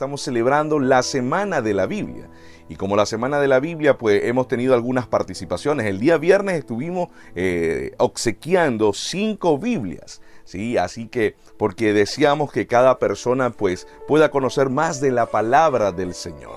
[0.00, 2.26] estamos celebrando la Semana de la Biblia.
[2.70, 5.84] Y como la Semana de la Biblia, pues hemos tenido algunas participaciones.
[5.84, 10.22] El día viernes estuvimos eh, obsequiando cinco Biblias.
[10.44, 10.78] ¿sí?
[10.78, 16.14] Así que, porque deseamos que cada persona pues pueda conocer más de la palabra del
[16.14, 16.56] Señor.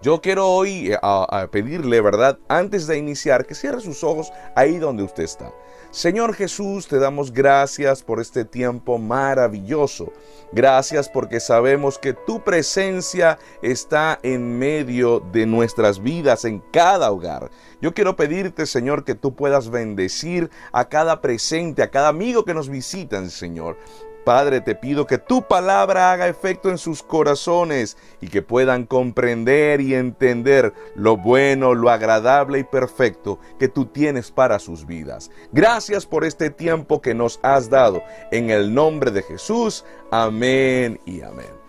[0.00, 2.38] Yo quiero hoy eh, a pedirle, ¿verdad?
[2.46, 5.50] Antes de iniciar, que cierre sus ojos ahí donde usted está.
[5.94, 10.12] Señor Jesús, te damos gracias por este tiempo maravilloso.
[10.50, 17.48] Gracias porque sabemos que tu presencia está en medio de nuestras vidas, en cada hogar.
[17.80, 22.54] Yo quiero pedirte, Señor, que tú puedas bendecir a cada presente, a cada amigo que
[22.54, 23.76] nos visitan, Señor.
[24.24, 29.80] Padre, te pido que tu palabra haga efecto en sus corazones y que puedan comprender
[29.80, 35.30] y entender lo bueno, lo agradable y perfecto que tú tienes para sus vidas.
[35.52, 38.02] Gracias por este tiempo que nos has dado.
[38.32, 41.63] En el nombre de Jesús, amén y amén.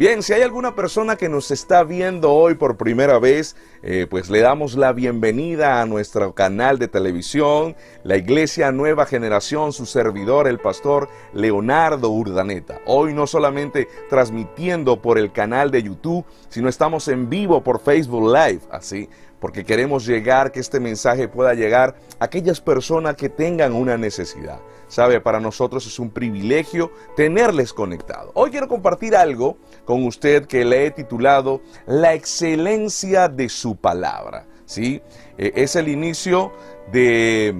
[0.00, 4.30] Bien, si hay alguna persona que nos está viendo hoy por primera vez, eh, pues
[4.30, 10.48] le damos la bienvenida a nuestro canal de televisión, la Iglesia Nueva Generación, su servidor,
[10.48, 12.80] el pastor Leonardo Urdaneta.
[12.86, 18.34] Hoy no solamente transmitiendo por el canal de YouTube, sino estamos en vivo por Facebook
[18.34, 19.06] Live, así
[19.38, 24.60] porque queremos llegar, que este mensaje pueda llegar a aquellas personas que tengan una necesidad.
[24.90, 28.32] Sabe, para nosotros es un privilegio tenerles conectado.
[28.34, 34.48] Hoy quiero compartir algo con usted que le he titulado La excelencia de su palabra.
[34.66, 35.00] ¿sí?
[35.38, 36.52] Eh, es el inicio
[36.90, 37.54] de,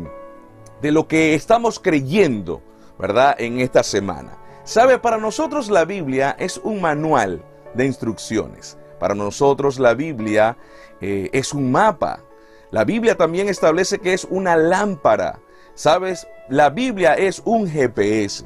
[0.83, 2.63] de lo que estamos creyendo,
[2.99, 3.37] ¿verdad?
[3.39, 4.37] En esta semana.
[4.65, 8.77] Sabe, para nosotros la Biblia es un manual de instrucciones.
[8.99, 10.57] Para nosotros la Biblia
[11.01, 12.25] eh, es un mapa.
[12.73, 15.39] La Biblia también establece que es una lámpara.
[15.81, 16.29] ¿Sabes?
[16.51, 18.45] La Biblia es un GPS.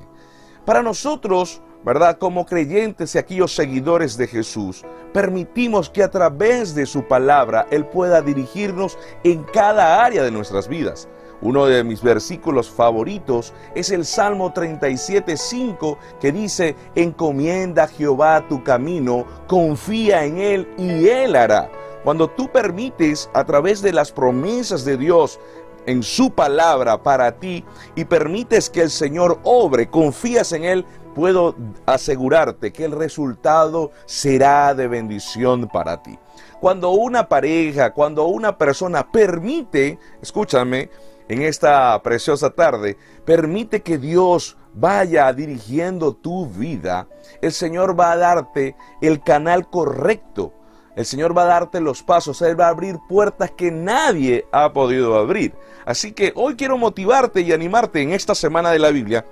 [0.64, 2.16] Para nosotros, ¿verdad?
[2.16, 7.86] Como creyentes y aquellos seguidores de Jesús, permitimos que a través de su palabra Él
[7.86, 11.08] pueda dirigirnos en cada área de nuestras vidas.
[11.42, 18.62] Uno de mis versículos favoritos es el Salmo 37.5 que dice, encomienda a Jehová tu
[18.62, 21.68] camino, confía en Él y Él hará.
[22.04, 25.40] Cuando tú permites a través de las promesas de Dios
[25.86, 27.64] en su palabra para ti
[27.94, 30.84] y permites que el Señor obre, confías en Él,
[31.14, 31.54] puedo
[31.86, 36.18] asegurarte que el resultado será de bendición para ti.
[36.60, 40.90] Cuando una pareja, cuando una persona permite, escúchame,
[41.28, 47.06] en esta preciosa tarde, permite que Dios vaya dirigiendo tu vida,
[47.40, 50.52] el Señor va a darte el canal correcto
[50.96, 54.72] el Señor va a darte los pasos, Él va a abrir puertas que nadie ha
[54.72, 55.54] podido abrir.
[55.84, 59.24] Así que hoy quiero motivarte y animarte en esta semana de la Biblia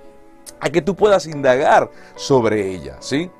[0.59, 3.31] a que tú puedas indagar sobre ella, ¿sí?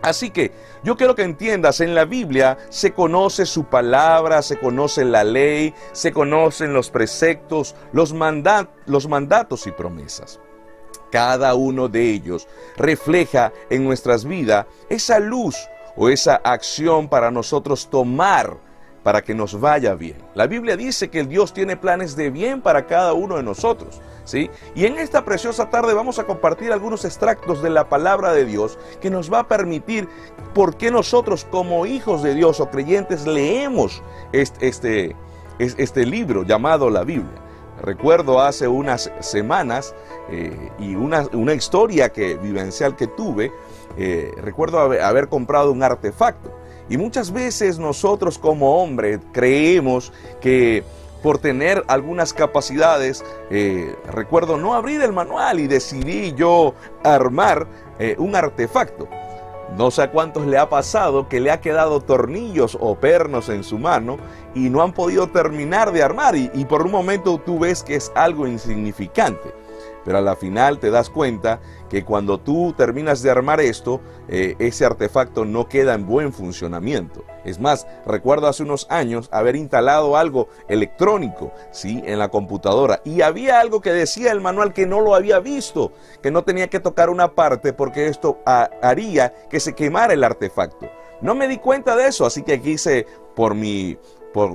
[0.00, 0.52] Así que
[0.84, 5.74] yo quiero que entiendas, en la Biblia se conoce su palabra, se conoce la ley,
[5.92, 8.14] se conocen los preceptos, los,
[8.86, 10.40] los mandatos y promesas.
[11.10, 12.46] Cada uno de ellos
[12.76, 15.56] refleja en nuestras vidas esa luz
[15.98, 18.56] o esa acción para nosotros tomar
[19.02, 20.16] para que nos vaya bien.
[20.34, 24.00] La Biblia dice que el Dios tiene planes de bien para cada uno de nosotros.
[24.24, 24.50] ¿sí?
[24.74, 28.78] Y en esta preciosa tarde vamos a compartir algunos extractos de la palabra de Dios
[29.00, 30.08] que nos va a permitir
[30.54, 35.16] por qué nosotros como hijos de Dios o creyentes leemos este,
[35.58, 37.40] este, libro llamado la Biblia.
[37.80, 39.94] Recuerdo hace unas semanas
[40.30, 43.52] eh, y una, una historia que, vivencial que tuve
[43.98, 46.56] eh, recuerdo haber, comprado un artefacto.
[46.88, 50.84] Y muchas veces nosotros como hombres creemos que
[51.22, 57.66] por tener algunas capacidades, eh, recuerdo no abrir el manual y decidí yo armar
[57.98, 59.08] eh, un artefacto.
[59.76, 63.64] No sé a cuántos le ha pasado que le ha quedado tornillos o pernos en
[63.64, 64.16] su mano
[64.54, 67.96] y no han podido terminar de armar y, y por un momento tú ves que
[67.96, 69.52] es algo insignificante.
[70.04, 74.54] Pero a la final te das cuenta que cuando tú terminas de armar esto, eh,
[74.58, 77.24] ese artefacto no queda en buen funcionamiento.
[77.44, 82.02] Es más, recuerdo hace unos años haber instalado algo electrónico, ¿sí?
[82.06, 83.00] En la computadora.
[83.04, 85.92] Y había algo que decía el manual que no lo había visto,
[86.22, 90.90] que no tenía que tocar una parte porque esto haría que se quemara el artefacto.
[91.20, 93.98] No me di cuenta de eso, así que quise, por mi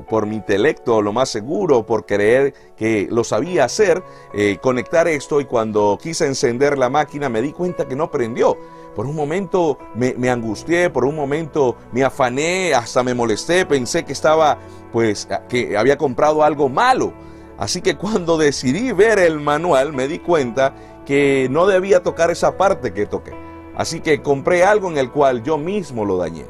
[0.07, 4.03] por, mi intelecto, lo más seguro, por creer que lo sabía hacer,
[4.33, 8.57] eh, conectar esto y cuando quise encender la máquina me di cuenta que no prendió.
[8.95, 14.05] Por un momento me, me, angustié, por un momento me afané, hasta me molesté, pensé
[14.05, 14.59] que estaba,
[14.91, 17.13] pues, que había comprado algo malo.
[17.57, 20.73] Así que cuando decidí ver el manual me di cuenta
[21.05, 23.33] que no debía tocar esa parte que toqué.
[23.75, 26.45] Así que compré algo en el cual yo mismo lo dañé.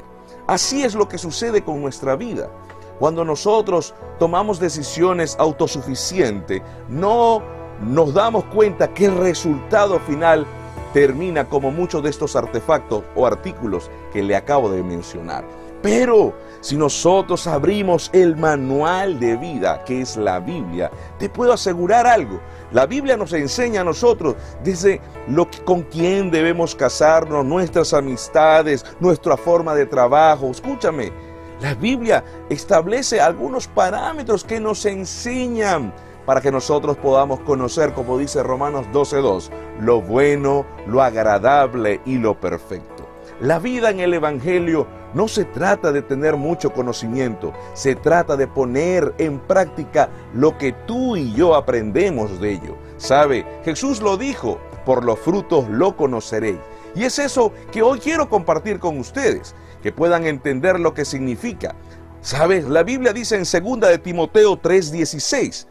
[0.46, 2.50] Así es lo que sucede con nuestra vida.
[2.98, 7.42] Cuando nosotros tomamos decisiones autosuficientes, no
[7.80, 10.46] nos damos cuenta que el resultado final
[10.92, 15.44] termina como muchos de estos artefactos o artículos que le acabo de mencionar.
[15.82, 22.06] Pero si nosotros abrimos el manual de vida, que es la Biblia, te puedo asegurar
[22.06, 22.40] algo.
[22.72, 28.82] La Biblia nos enseña a nosotros desde lo que, con quién debemos casarnos, nuestras amistades,
[28.98, 30.46] nuestra forma de trabajo.
[30.46, 31.12] Escúchame,
[31.64, 35.94] la Biblia establece algunos parámetros que nos enseñan
[36.26, 39.48] para que nosotros podamos conocer, como dice Romanos 12.2,
[39.80, 43.08] lo bueno, lo agradable y lo perfecto.
[43.40, 48.46] La vida en el Evangelio no se trata de tener mucho conocimiento, se trata de
[48.46, 52.76] poner en práctica lo que tú y yo aprendemos de ello.
[52.98, 53.46] ¿Sabe?
[53.64, 56.58] Jesús lo dijo, por los frutos lo conoceréis.
[56.94, 61.74] Y es eso que hoy quiero compartir con ustedes, que puedan entender lo que significa.
[62.22, 62.64] ¿Sabes?
[62.64, 65.66] La Biblia dice en 2 de Timoteo 3:16,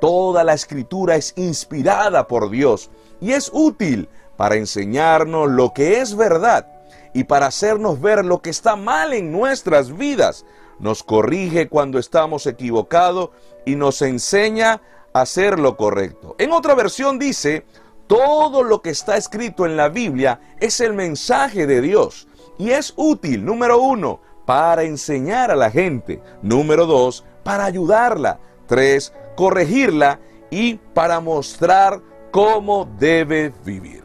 [0.00, 2.88] Toda la escritura es inspirada por Dios
[3.20, 6.66] y es útil para enseñarnos lo que es verdad
[7.12, 10.46] y para hacernos ver lo que está mal en nuestras vidas.
[10.78, 13.32] Nos corrige cuando estamos equivocados
[13.66, 14.80] y nos enseña
[15.12, 16.36] a hacer lo correcto.
[16.38, 17.66] En otra versión dice,
[18.06, 22.28] todo lo que está escrito en la Biblia es el mensaje de Dios
[22.58, 26.20] y es útil, número uno, para enseñar a la gente.
[26.42, 28.40] Número dos, para ayudarla.
[28.66, 30.20] Tres, corregirla
[30.50, 32.00] y para mostrar
[32.30, 34.04] cómo debe vivir.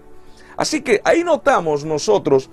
[0.56, 2.50] Así que ahí notamos nosotros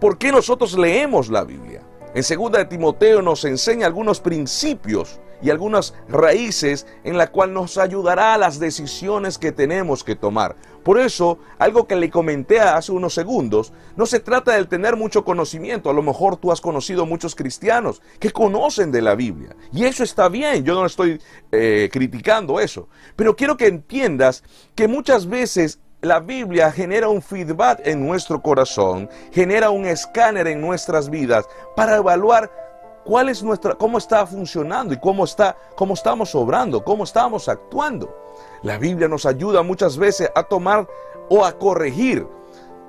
[0.00, 1.82] por qué nosotros leemos la Biblia.
[2.14, 7.78] En 2 de Timoteo nos enseña algunos principios y algunas raíces en la cual nos
[7.78, 10.56] ayudará a las decisiones que tenemos que tomar.
[10.82, 15.24] Por eso, algo que le comenté hace unos segundos, no se trata de tener mucho
[15.24, 15.90] conocimiento.
[15.90, 19.54] A lo mejor tú has conocido muchos cristianos que conocen de la Biblia.
[19.72, 21.20] Y eso está bien, yo no estoy
[21.52, 22.88] eh, criticando eso.
[23.16, 24.42] Pero quiero que entiendas
[24.74, 30.60] que muchas veces la Biblia genera un feedback en nuestro corazón, genera un escáner en
[30.60, 31.46] nuestras vidas
[31.76, 32.50] para evaluar
[33.10, 38.08] cuál es nuestra, cómo está funcionando y cómo, está, cómo estamos obrando, cómo estamos actuando.
[38.62, 40.86] La Biblia nos ayuda muchas veces a tomar
[41.28, 42.24] o a corregir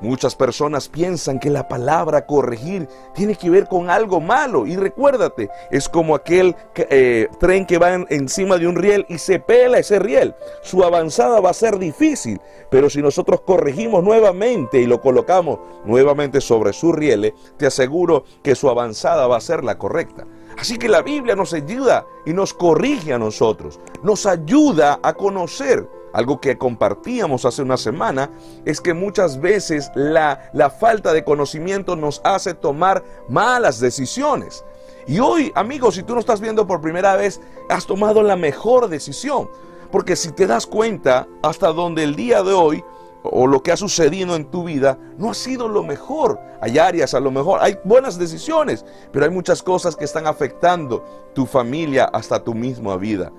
[0.01, 4.65] Muchas personas piensan que la palabra corregir tiene que ver con algo malo.
[4.65, 9.39] Y recuérdate, es como aquel eh, tren que va encima de un riel y se
[9.39, 10.33] pela ese riel.
[10.63, 12.41] Su avanzada va a ser difícil.
[12.71, 18.55] Pero si nosotros corregimos nuevamente y lo colocamos nuevamente sobre sus rieles, te aseguro que
[18.55, 20.25] su avanzada va a ser la correcta.
[20.57, 23.79] Así que la Biblia nos ayuda y nos corrige a nosotros.
[24.03, 28.29] Nos ayuda a conocer algo que compartíamos hace una semana
[28.65, 34.65] es que muchas veces la, la, falta de conocimiento nos hace tomar malas decisiones.
[35.07, 38.87] Y hoy, amigos, si tú no estás viendo por primera vez, has tomado la mejor
[38.87, 39.49] decisión.
[39.91, 42.83] Porque si te das cuenta, hasta donde el día de hoy,
[43.23, 46.39] o lo que ha sucedido en tu vida, no ha sido lo mejor.
[46.61, 51.03] Hay áreas, a lo mejor, hay buenas decisiones, pero hay muchas cosas que están afectando
[51.33, 53.31] tu familia hasta tu misma vida.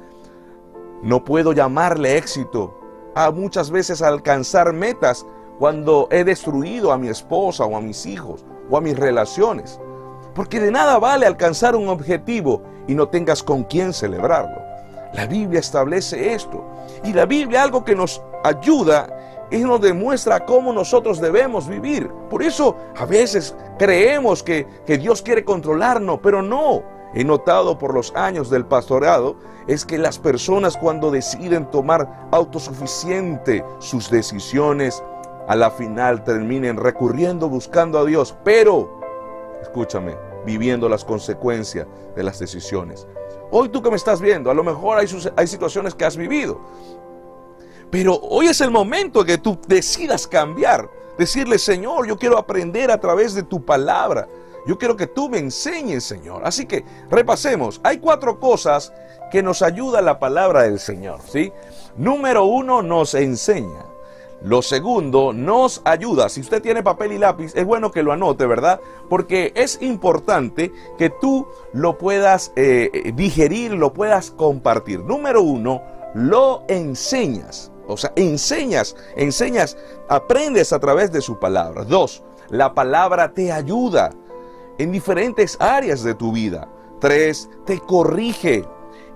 [1.02, 2.78] No puedo llamarle éxito
[3.16, 5.26] a muchas veces alcanzar metas
[5.58, 9.80] cuando he destruido a mi esposa o a mis hijos o a mis relaciones.
[10.32, 14.62] Porque de nada vale alcanzar un objetivo y no tengas con quién celebrarlo.
[15.12, 16.64] La Biblia establece esto.
[17.02, 22.08] Y la Biblia algo que nos ayuda y nos demuestra cómo nosotros debemos vivir.
[22.30, 26.82] Por eso a veces creemos que, que Dios quiere controlarnos, pero no
[27.14, 33.64] he notado por los años del pastorado es que las personas cuando deciden tomar autosuficiente
[33.78, 35.02] sus decisiones,
[35.48, 39.00] a la final terminen recurriendo, buscando a Dios, pero,
[39.60, 40.16] escúchame,
[40.46, 43.06] viviendo las consecuencias de las decisiones.
[43.50, 46.60] Hoy tú que me estás viendo, a lo mejor hay, hay situaciones que has vivido,
[47.90, 50.88] pero hoy es el momento que tú decidas cambiar,
[51.18, 54.26] decirle, Señor, yo quiero aprender a través de tu palabra.
[54.66, 56.42] Yo quiero que tú me enseñes, Señor.
[56.44, 57.80] Así que repasemos.
[57.82, 58.92] Hay cuatro cosas
[59.30, 61.52] que nos ayuda la palabra del Señor, ¿sí?
[61.96, 63.86] Número uno, nos enseña.
[64.44, 66.28] Lo segundo, nos ayuda.
[66.28, 68.80] Si usted tiene papel y lápiz, es bueno que lo anote, ¿verdad?
[69.08, 75.00] Porque es importante que tú lo puedas eh, digerir, lo puedas compartir.
[75.00, 75.82] Número uno,
[76.14, 77.70] lo enseñas.
[77.86, 79.76] O sea, enseñas, enseñas,
[80.08, 81.84] aprendes a través de su palabra.
[81.84, 84.10] Dos, la palabra te ayuda
[84.82, 86.68] en diferentes áreas de tu vida.
[87.00, 88.64] Tres, te corrige.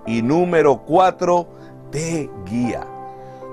[0.07, 1.49] Y número cuatro,
[1.91, 2.87] te guía.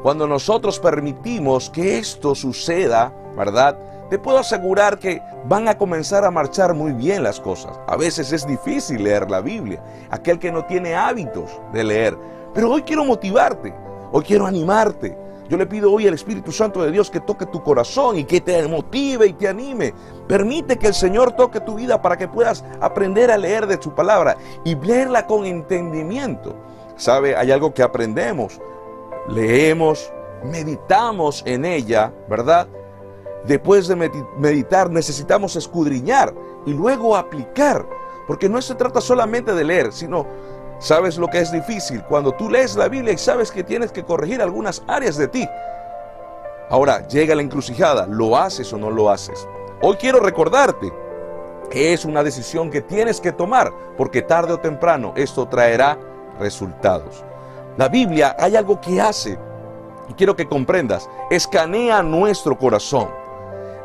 [0.03, 3.77] Cuando nosotros permitimos que esto suceda, ¿verdad?
[4.13, 7.79] te puedo asegurar que van a comenzar a marchar muy bien las cosas.
[7.88, 12.15] A veces es difícil leer la Biblia, aquel que no tiene hábitos de leer.
[12.53, 13.74] Pero hoy quiero motivarte,
[14.12, 15.17] hoy quiero animarte.
[15.50, 18.40] Yo le pido hoy al Espíritu Santo de Dios que toque tu corazón y que
[18.40, 19.94] te motive y te anime.
[20.28, 23.94] Permite que el Señor toque tu vida para que puedas aprender a leer de su
[23.94, 26.56] palabra y leerla con entendimiento.
[26.96, 27.36] ¿Sabe?
[27.36, 28.62] Hay algo que aprendemos.
[29.28, 30.12] Leemos,
[30.44, 32.68] meditamos en ella, ¿verdad?
[33.46, 36.34] Después de meditar necesitamos escudriñar
[36.66, 37.86] y luego aplicar.
[38.28, 40.26] Porque no se trata solamente de leer, sino
[40.84, 42.04] ¿Sabes lo que es difícil?
[42.04, 45.48] Cuando tú lees la Biblia y sabes que tienes que corregir algunas áreas de ti.
[46.70, 49.48] Ahora llega la encrucijada, ¿lo haces o no lo haces?
[49.82, 50.92] Hoy quiero recordarte
[51.72, 55.98] que es una decisión que tienes que tomar, porque tarde o temprano esto traerá
[56.38, 57.24] resultados.
[57.78, 59.40] La Biblia hay algo que hace,
[60.10, 63.08] y quiero que comprendas, escanea nuestro corazón.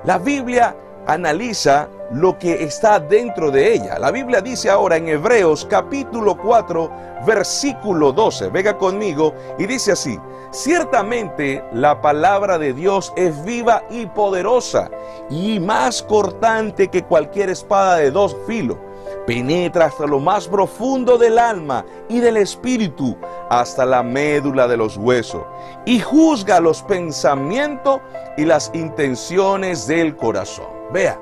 [0.03, 0.75] La Biblia
[1.07, 3.99] analiza lo que está dentro de ella.
[3.99, 6.91] La Biblia dice ahora en Hebreos capítulo 4,
[7.27, 10.19] versículo 12, venga conmigo, y dice así,
[10.51, 14.91] ciertamente la palabra de Dios es viva y poderosa,
[15.29, 18.79] y más cortante que cualquier espada de dos filos
[19.27, 23.17] penetra hasta lo más profundo del alma y del espíritu,
[23.51, 25.43] hasta la médula de los huesos,
[25.85, 28.01] y juzga los pensamientos
[28.37, 30.67] y las intenciones del corazón.
[30.93, 31.21] Vea,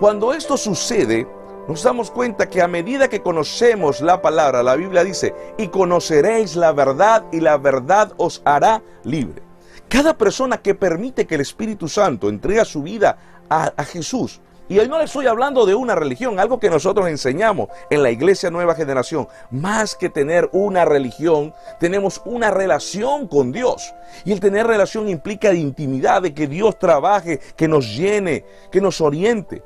[0.00, 1.26] cuando esto sucede,
[1.68, 6.56] nos damos cuenta que a medida que conocemos la palabra, la Biblia dice, y conoceréis
[6.56, 9.42] la verdad y la verdad os hará libre.
[9.88, 13.16] Cada persona que permite que el Espíritu Santo entregue su vida
[13.48, 17.68] a, Jesús, y hoy no le estoy hablando de una religión, algo que nosotros enseñamos
[17.88, 19.28] en la iglesia Nueva Generación.
[19.50, 23.94] Más que tener una religión, tenemos una relación con Dios.
[24.24, 29.00] Y el tener relación implica intimidad, de que Dios trabaje, que nos llene, que nos
[29.00, 29.62] oriente.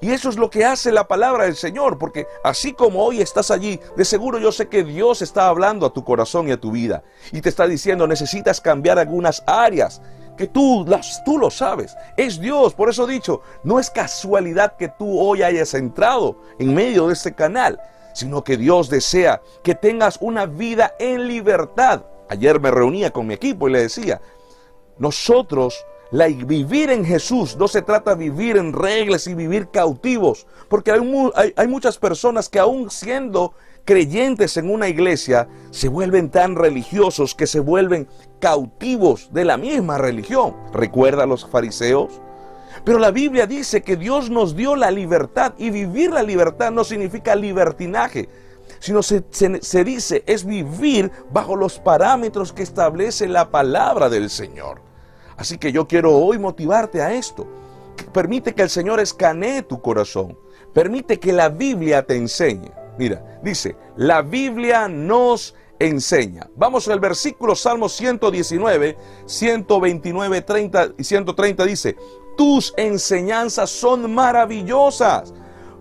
[0.00, 3.50] Y eso es lo que hace la palabra del Señor, porque así como hoy estás
[3.50, 6.72] allí, de seguro yo sé que Dios está hablando a tu corazón y a tu
[6.72, 7.02] vida.
[7.32, 10.02] Y te está diciendo, necesitas cambiar algunas áreas
[10.36, 11.96] que tú, las, tú lo sabes.
[12.16, 12.74] Es Dios.
[12.74, 17.14] Por eso he dicho, no es casualidad que tú hoy hayas entrado en medio de
[17.14, 17.80] este canal,
[18.12, 22.02] sino que Dios desea que tengas una vida en libertad.
[22.28, 24.20] Ayer me reunía con mi equipo y le decía,
[24.98, 30.46] nosotros la, vivir en Jesús no se trata de vivir en reglas y vivir cautivos,
[30.68, 31.00] porque hay,
[31.56, 33.52] hay, muchas personas que aún siendo
[33.84, 38.06] creyentes en una iglesia se vuelven tan religiosos que se vuelven
[38.38, 40.54] cautivos de la misma religión.
[40.72, 42.20] ¿Recuerda a los fariseos?
[42.84, 46.84] Pero la Biblia dice que Dios nos dio la libertad y vivir la libertad no
[46.84, 48.28] significa libertinaje,
[48.78, 54.93] sino se, se, dice es vivir bajo los parámetros que establece la palabra del Señor.
[55.36, 57.46] Así que yo quiero hoy motivarte a esto.
[58.12, 60.38] Permite que el Señor escanee tu corazón.
[60.72, 62.70] Permite que la Biblia te enseñe.
[62.98, 66.48] Mira, dice, la Biblia nos enseña.
[66.56, 71.96] Vamos al versículo Salmo 119, 129, 30 y 130 dice,
[72.36, 75.34] tus enseñanzas son maravillosas.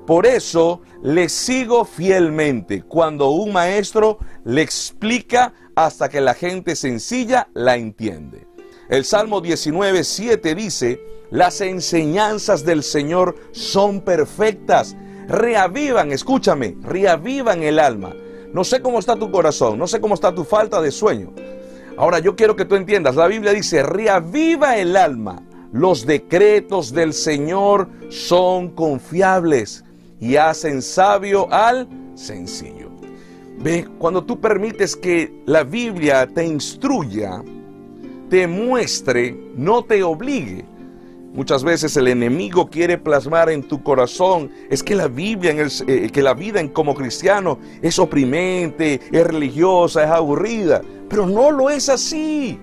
[0.05, 7.47] Por eso le sigo fielmente cuando un maestro le explica hasta que la gente sencilla
[7.53, 8.52] la entiende.
[8.93, 14.95] El Salmo 19, 7 dice, las enseñanzas del Señor son perfectas
[15.27, 18.13] reavivan, escúchame, reavivan el alma.
[18.53, 21.33] No sé cómo está tu corazón, no sé cómo está tu falta de sueño.
[21.97, 25.41] Ahora yo quiero que tú entiendas, la Biblia dice, reaviva el alma.
[25.71, 29.83] Los decretos del Señor son confiables
[30.19, 32.91] y hacen sabio al sencillo.
[33.57, 37.41] Ve, cuando tú permites que la Biblia te instruya,
[38.33, 40.65] te muestre, no te obligue,
[41.33, 45.71] Muchas veces el enemigo quiere plasmar en tu corazón es que la Biblia, en el,
[45.87, 50.81] eh, que la vida en como cristiano es oprimente, es religiosa, es aburrida.
[51.09, 52.59] Pero no lo es así.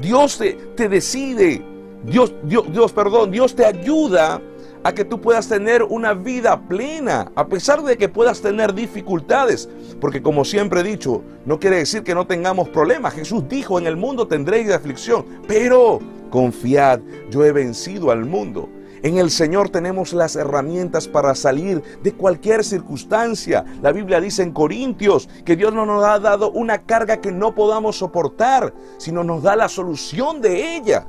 [0.00, 1.62] Dios te, te decide,
[2.04, 4.40] Dios, Dios, Dios, perdón, Dios te ayuda
[4.86, 9.68] a que tú puedas tener una vida plena, a pesar de que puedas tener dificultades.
[10.00, 13.14] Porque como siempre he dicho, no quiere decir que no tengamos problemas.
[13.14, 15.98] Jesús dijo, en el mundo tendréis aflicción, pero
[16.30, 17.00] Confiad,
[17.30, 18.68] yo he vencido al mundo.
[19.02, 23.64] En el Señor tenemos las herramientas para salir de cualquier circunstancia.
[23.82, 27.56] La Biblia dice en Corintios que Dios no nos ha dado una carga que no
[27.56, 31.08] podamos soportar, sino nos da la solución de ella.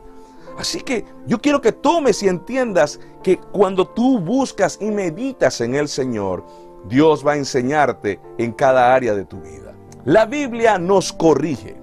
[0.57, 5.75] Así que yo quiero que tomes y entiendas que cuando tú buscas y meditas en
[5.75, 6.45] el Señor,
[6.87, 9.75] Dios va a enseñarte en cada área de tu vida.
[10.05, 11.75] La Biblia nos corrige.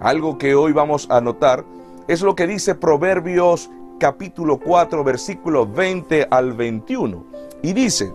[0.00, 1.64] Algo que hoy vamos a notar
[2.08, 7.24] es lo que dice Proverbios capítulo 4, versículos 20 al 21.
[7.62, 8.12] Y dice,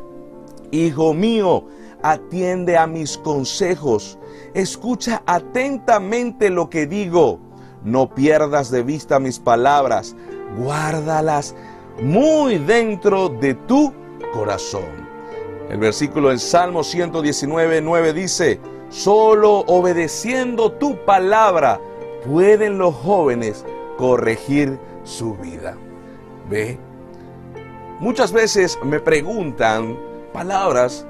[0.72, 1.66] Hijo mío,
[2.04, 4.20] atiende a mis consejos,
[4.54, 7.40] escucha atentamente lo que digo,
[7.84, 10.16] no pierdas de vista mis palabras,
[10.58, 11.56] guárdalas
[12.02, 13.94] muy dentro de tu
[14.34, 15.08] corazón.
[15.70, 18.60] El versículo del Salmo 119, 9 dice,
[18.90, 21.80] solo obedeciendo tu palabra
[22.26, 23.66] pueden los jóvenes
[23.98, 25.76] corregir su vida.
[26.50, 26.80] ¿Ve?
[28.00, 29.98] Muchas veces me preguntan
[30.34, 31.06] palabras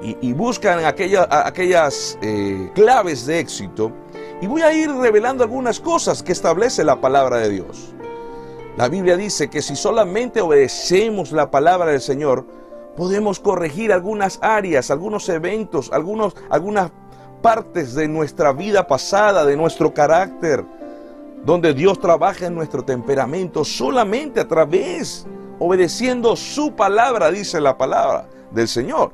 [0.00, 3.92] y, buscan aquellas eh, claves de éxito
[4.40, 7.94] y voy a ir revelando algunas cosas que establece la palabra de Dios.
[8.76, 12.46] La Biblia dice que si solamente obedecemos la palabra del Señor,
[12.96, 16.92] podemos corregir algunas áreas, algunos eventos, algunos, algunas
[17.42, 20.64] partes de nuestra vida pasada, de nuestro carácter,
[21.44, 25.26] donde Dios trabaja en nuestro temperamento solamente a través,
[25.58, 29.12] obedeciendo su palabra, dice la palabra del Señor.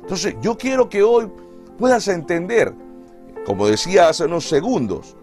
[0.00, 1.30] Entonces yo quiero que hoy
[1.78, 2.74] puedas entender,
[3.44, 5.16] como decía hace unos segundos,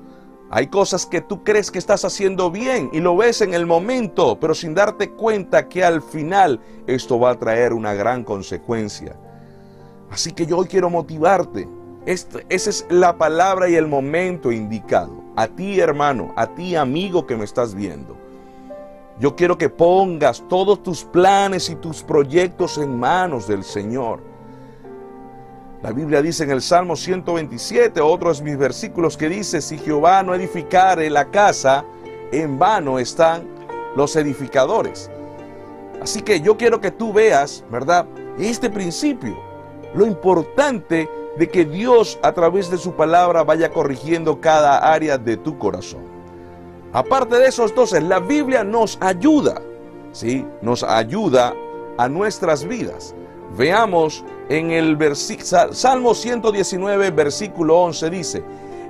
[0.51, 4.39] hay cosas que tú crees que estás haciendo bien y lo ves en el momento,
[4.39, 9.15] pero sin darte cuenta que al final esto va a traer una gran consecuencia.
[10.09, 11.67] Así que yo hoy quiero motivarte.
[12.05, 15.21] esa es la palabra y el momento indicado.
[15.35, 18.17] A ti hermano, a ti amigo que me estás viendo.
[19.19, 24.28] Yo quiero que pongas todos tus planes y tus proyectos en manos del Señor.
[25.81, 30.35] La Biblia dice en el Salmo 127, otros mis versículos, que dice, si Jehová no
[30.35, 31.85] edificare la casa,
[32.33, 33.47] en vano están
[33.95, 35.09] los edificadores.
[36.01, 38.05] Así que yo quiero que tú veas, ¿verdad?
[38.37, 39.37] Este principio,
[39.93, 45.37] lo importante de que Dios a través de su palabra vaya corrigiendo cada área de
[45.37, 46.01] tu corazón.
[46.91, 49.61] Aparte de eso, entonces, la Biblia nos ayuda,
[50.11, 50.45] ¿sí?
[50.61, 51.53] Nos ayuda
[51.97, 53.15] a nuestras vidas.
[53.57, 58.43] Veamos en el Salmo 119, versículo 11 dice,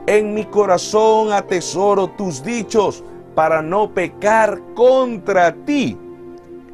[0.05, 3.03] en mi corazón atesoro tus dichos
[3.35, 5.97] para no pecar contra ti.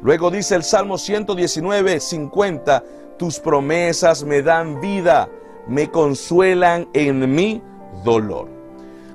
[0.02, 2.84] Luego dice el Salmo 119, 50,
[3.18, 5.28] tus promesas me dan vida,
[5.66, 7.62] me consuelan en mi
[8.04, 8.48] dolor.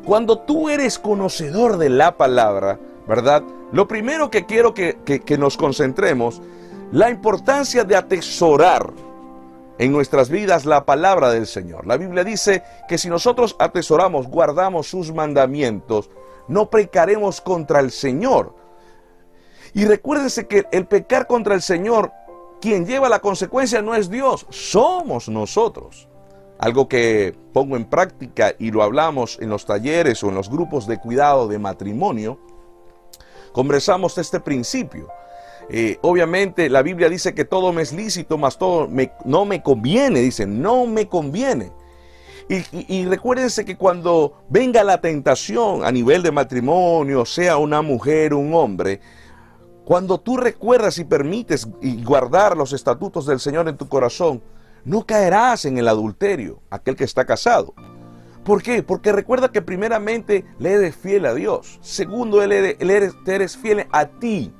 [0.06, 3.44] Cuando tú eres conocedor de la palabra, ¿verdad?
[3.72, 6.42] Lo primero que quiero que, que nos concentremos,
[6.92, 8.92] la importancia de atesorar
[9.78, 11.88] en nuestras vidas la palabra del Señor.
[11.88, 16.10] La Biblia dice que si nosotros atesoramos, guardamos sus mandamientos,
[16.48, 18.56] no pecaremos contra el Señor.
[19.74, 22.12] Y recuérdense que el pecar contra el Señor,
[22.60, 26.10] quien lleva la consecuencia no es Dios, somos nosotros.
[26.60, 30.86] Algo que pongo en práctica y lo hablamos en los talleres o en los grupos
[30.86, 32.38] de cuidado de matrimonio,
[33.54, 35.08] conversamos este principio.
[35.70, 38.90] Eh, obviamente la Biblia dice que todo me es lícito, mas todo
[39.26, 41.72] no me conviene, dice, no me conviene.
[42.50, 48.34] Y, y, recuérdense que cuando venga la tentación a nivel de matrimonio, sea una mujer
[48.34, 49.00] o un hombre,
[49.86, 54.42] cuando tú recuerdas y permites y guardar los estatutos del Señor en tu corazón,
[54.84, 57.74] no caerás en el adulterio, aquel que está casado.
[58.44, 58.82] ¿Por qué?
[58.84, 61.80] Porque recuerda que primeramente le eres fiel a Dios.
[61.82, 62.78] Segundo, eres,
[63.26, 64.52] eres fiel a ti.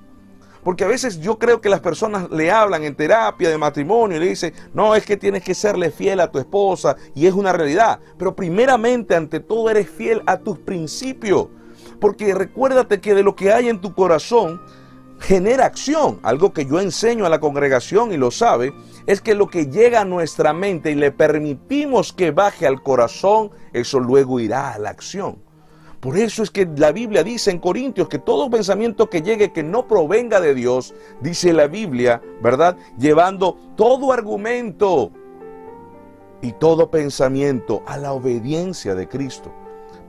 [0.64, 4.20] Porque a veces yo creo que las personas le hablan en terapia de matrimonio y
[4.20, 7.52] le dicen, no, es que tienes que serle fiel a tu esposa y es una
[7.52, 8.00] realidad.
[8.18, 11.48] Pero primeramente, ante todo, eres fiel a tus principios.
[12.00, 14.62] Porque recuérdate que de lo que hay en tu corazón
[15.20, 16.20] genera acción.
[16.24, 18.74] Algo que yo enseño a la congregación y lo sabe,
[19.06, 23.52] es que lo que llega a nuestra mente y le permitimos que baje al corazón,
[23.74, 25.42] eso luego irá a la acción.
[26.02, 29.62] Por eso es que la Biblia dice en Corintios que todo pensamiento que llegue que
[29.62, 32.76] no provenga de Dios, dice la Biblia, ¿verdad?
[32.98, 35.12] Llevando todo argumento
[36.42, 39.54] y todo pensamiento a la obediencia de Cristo.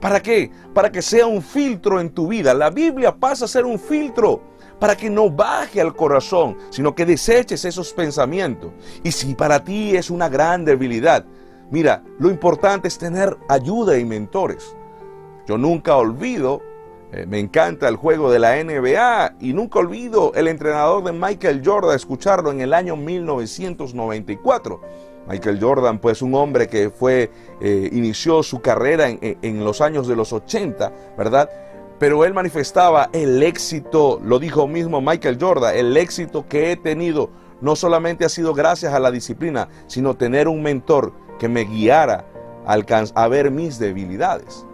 [0.01, 0.49] ¿Para qué?
[0.73, 2.55] Para que sea un filtro en tu vida.
[2.55, 4.41] La Biblia pasa a ser un filtro
[4.79, 8.71] para que no baje al corazón, sino que deseches esos pensamientos.
[9.03, 11.23] Y si para ti es una gran debilidad,
[11.69, 14.75] mira, lo importante es tener ayuda y mentores.
[15.47, 16.61] Yo nunca olvido,
[17.11, 21.61] eh, me encanta el juego de la NBA y nunca olvido el entrenador de Michael
[21.63, 24.81] Jordan, escucharlo en el año 1994.
[25.27, 27.29] Michael Jordan, pues un hombre que fue,
[27.61, 31.49] eh, inició su carrera en, en los años de los 80, ¿verdad?
[31.99, 37.29] Pero él manifestaba el éxito, lo dijo mismo Michael Jordan, el éxito que he tenido
[37.61, 42.25] no solamente ha sido gracias a la disciplina, sino tener un mentor que me guiara
[42.65, 42.77] a,
[43.15, 44.65] a ver mis debilidades.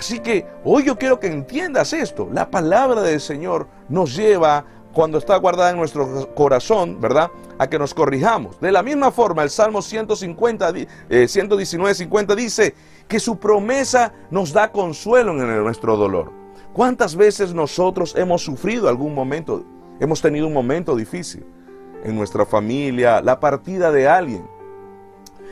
[0.00, 2.26] Así que hoy yo quiero que entiendas esto.
[2.32, 7.30] La palabra del Señor nos lleva cuando está guardada en nuestro corazón, ¿verdad?
[7.58, 8.58] A que nos corrijamos.
[8.60, 10.72] De la misma forma, el Salmo 150,
[11.26, 12.74] 119, 50 dice
[13.06, 16.32] que su promesa nos da consuelo en nuestro dolor.
[16.72, 19.66] ¿Cuántas veces nosotros hemos sufrido algún momento,
[20.00, 21.44] hemos tenido un momento difícil
[22.04, 24.48] en nuestra familia, la partida de alguien?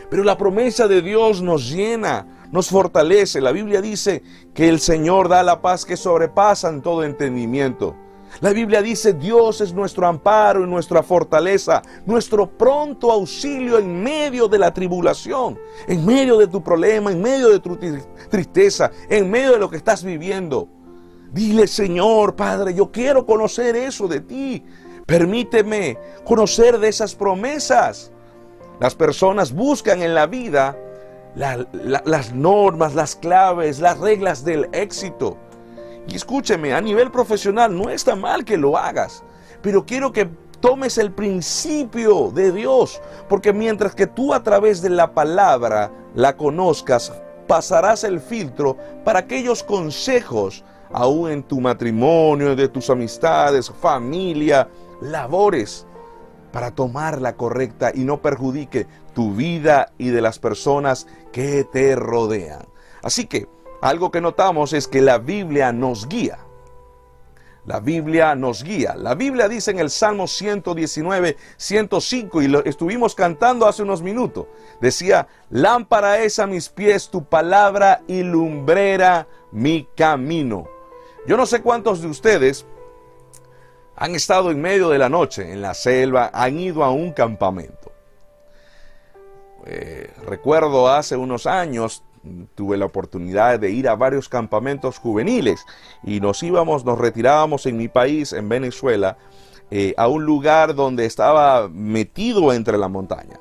[0.09, 3.41] Pero la promesa de Dios nos llena, nos fortalece.
[3.41, 4.23] La Biblia dice
[4.55, 7.95] que el Señor da la paz que sobrepasa en todo entendimiento.
[8.41, 14.49] La Biblia dice, Dios es nuestro amparo y nuestra fortaleza, nuestro pronto auxilio en medio
[14.49, 17.79] de la tribulación, en medio de tu problema, en medio de tu
[18.29, 20.69] tristeza, en medio de lo que estás viviendo.
[21.33, 24.65] Dile, Señor, Padre, yo quiero conocer eso de ti.
[25.05, 28.13] Permíteme conocer de esas promesas.
[28.79, 30.77] Las personas buscan en la vida
[31.39, 35.37] las normas, las claves, las reglas del éxito.
[36.09, 39.23] Y escúcheme, a nivel profesional no está mal que lo hagas,
[39.63, 40.29] pero quiero que
[40.61, 46.37] tomes el principio de Dios, porque mientras que tú a través de la palabra la
[46.37, 47.13] conozcas,
[47.47, 54.69] pasarás el filtro para aquellos consejos, aún en tu matrimonio, de tus amistades, familia,
[55.01, 55.87] labores,
[56.53, 61.97] para tomar la correcta y no perjudique tu vida y de las personas que te
[61.97, 62.67] rodean.
[63.03, 63.49] Así que
[63.81, 66.39] algo que notamos es que la Biblia nos guía.
[67.69, 68.95] La Biblia nos guía.
[68.97, 74.47] La Biblia dice en el Salmo 119, 105, y lo estuvimos cantando hace unos minutos.
[74.81, 80.67] Decía, lámpara es a mis pies tu palabra y lumbrera mi camino.
[81.27, 82.65] Yo no sé cuántos de ustedes
[83.97, 87.78] han estado en medio de la noche en la selva, han ido a un campamento.
[89.67, 92.03] Eh, recuerdo hace unos años
[92.55, 95.65] tuve la oportunidad de ir a varios campamentos juveniles
[96.03, 99.17] y nos íbamos, nos retirábamos en mi país, en Venezuela,
[99.71, 103.39] eh, a un lugar donde estaba metido entre la montaña.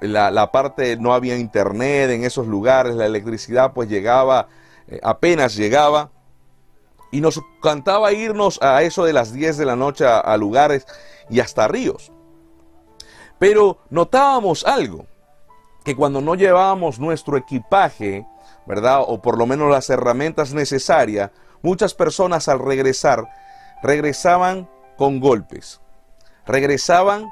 [0.00, 4.48] La, parte no había internet en esos lugares, la electricidad pues llegaba,
[4.86, 6.10] eh, apenas llegaba,
[7.10, 10.86] y nos cantaba irnos a eso de las 10 de la noche a lugares
[11.30, 12.12] y hasta ríos.
[13.38, 15.06] Pero notábamos algo,
[15.84, 18.26] que cuando no llevábamos nuestro equipaje,
[18.66, 19.02] ¿verdad?
[19.06, 21.30] O por lo menos las herramientas necesarias,
[21.62, 23.28] muchas personas al regresar
[23.82, 25.80] regresaban con golpes,
[26.46, 27.28] regresaban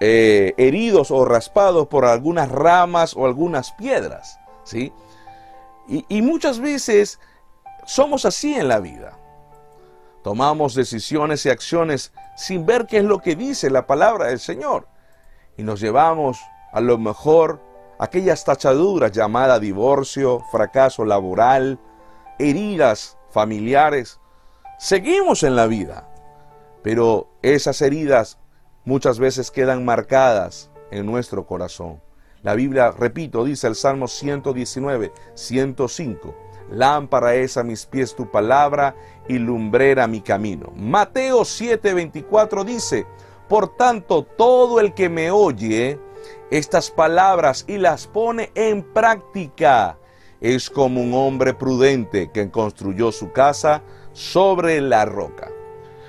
[0.00, 4.92] eh, heridos o raspados por algunas ramas o algunas piedras, ¿sí?
[5.88, 7.18] Y, y muchas veces
[7.86, 9.16] somos así en la vida.
[10.22, 14.86] Tomamos decisiones y acciones sin ver qué es lo que dice la palabra del Señor.
[15.60, 16.40] Y nos llevamos
[16.72, 17.60] a lo mejor
[17.98, 21.78] aquellas tachaduras llamadas divorcio, fracaso laboral,
[22.38, 24.20] heridas familiares.
[24.78, 26.08] Seguimos en la vida,
[26.82, 28.38] pero esas heridas
[28.86, 32.00] muchas veces quedan marcadas en nuestro corazón.
[32.40, 36.34] La Biblia, repito, dice el Salmo 119, 105,
[36.70, 38.96] lámpara es a mis pies tu palabra
[39.28, 40.72] y lumbrera mi camino.
[40.74, 43.06] Mateo 7, 24 dice,
[43.50, 45.98] por tanto, todo el que me oye,
[46.52, 49.98] estas palabras y las pone en práctica.
[50.40, 53.82] Es como un hombre prudente que construyó su casa
[54.12, 55.50] sobre la roca.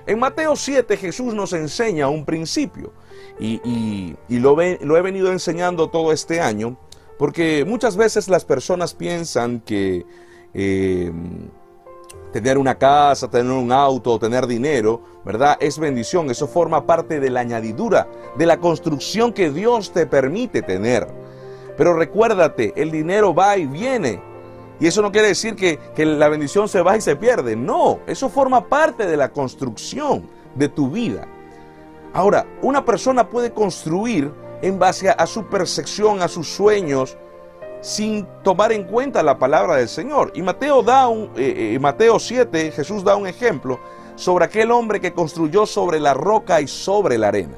[0.05, 2.93] En Mateo 7 Jesús nos enseña un principio
[3.39, 6.77] y, lo, he venido enseñando todo este año
[7.17, 10.05] porque muchas veces las personas piensan que
[10.53, 11.11] eh,
[12.31, 15.57] tener una casa, tener un auto, tener dinero, ¿verdad?
[15.59, 20.61] Es bendición, eso forma parte de la añadidura, de la construcción que Dios te permite
[20.61, 21.07] tener.
[21.77, 24.21] Pero recuérdate, el dinero va y viene.
[24.79, 27.55] Y eso no quiere decir que, la bendición se va y se pierde.
[27.55, 31.27] No, eso forma parte de la construcción de tu vida.
[32.13, 37.17] Ahora, una persona puede construir en base a su percepción, a sus sueños,
[37.81, 40.31] sin tomar en cuenta la palabra del Señor.
[40.35, 43.79] Y Mateo da un, eh, eh, Mateo 7, Jesús da un ejemplo
[44.15, 47.57] sobre aquel hombre que construyó sobre la roca y sobre la arena.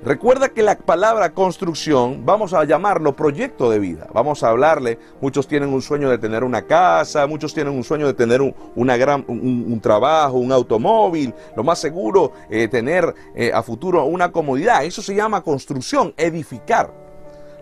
[0.00, 4.06] Recuerda que la palabra construcción, vamos a llamarlo proyecto de vida.
[4.14, 8.06] Vamos a hablarle, muchos tienen un sueño de tener una casa, muchos tienen un sueño
[8.06, 13.12] de tener un, una gran, un, trabajo, un automóvil, lo más seguro, eh, tener
[13.52, 14.84] a futuro una comodidad.
[14.84, 17.07] Eso se llama construcción, edificar.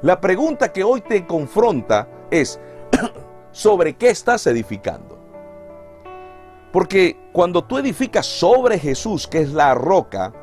[0.03, 2.61] La pregunta que hoy te confronta es,
[3.51, 5.19] ¿sobre qué estás edificando?
[6.71, 10.35] Porque cuando tú edificas sobre Jesús, que es la roca,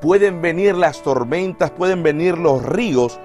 [0.00, 3.20] pueden venir las tormentas, pueden venir los ríos,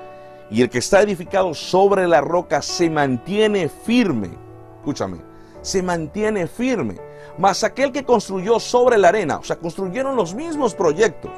[0.52, 4.30] y el que está edificado sobre la roca se mantiene firme.
[4.78, 5.18] escúchame,
[5.62, 6.98] se mantiene firme.
[7.40, 11.32] Mas aquel que construyó sobre la arena, o sea, construyeron los mismos proyectos,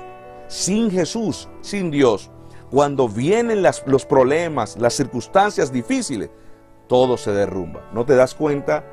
[0.47, 2.29] sin Jesús, sin Dios,
[2.71, 6.29] cuando vienen los problemas, las circunstancias difíciles,
[6.87, 7.89] todo se derrumba.
[7.93, 8.83] ¿No te das cuenta?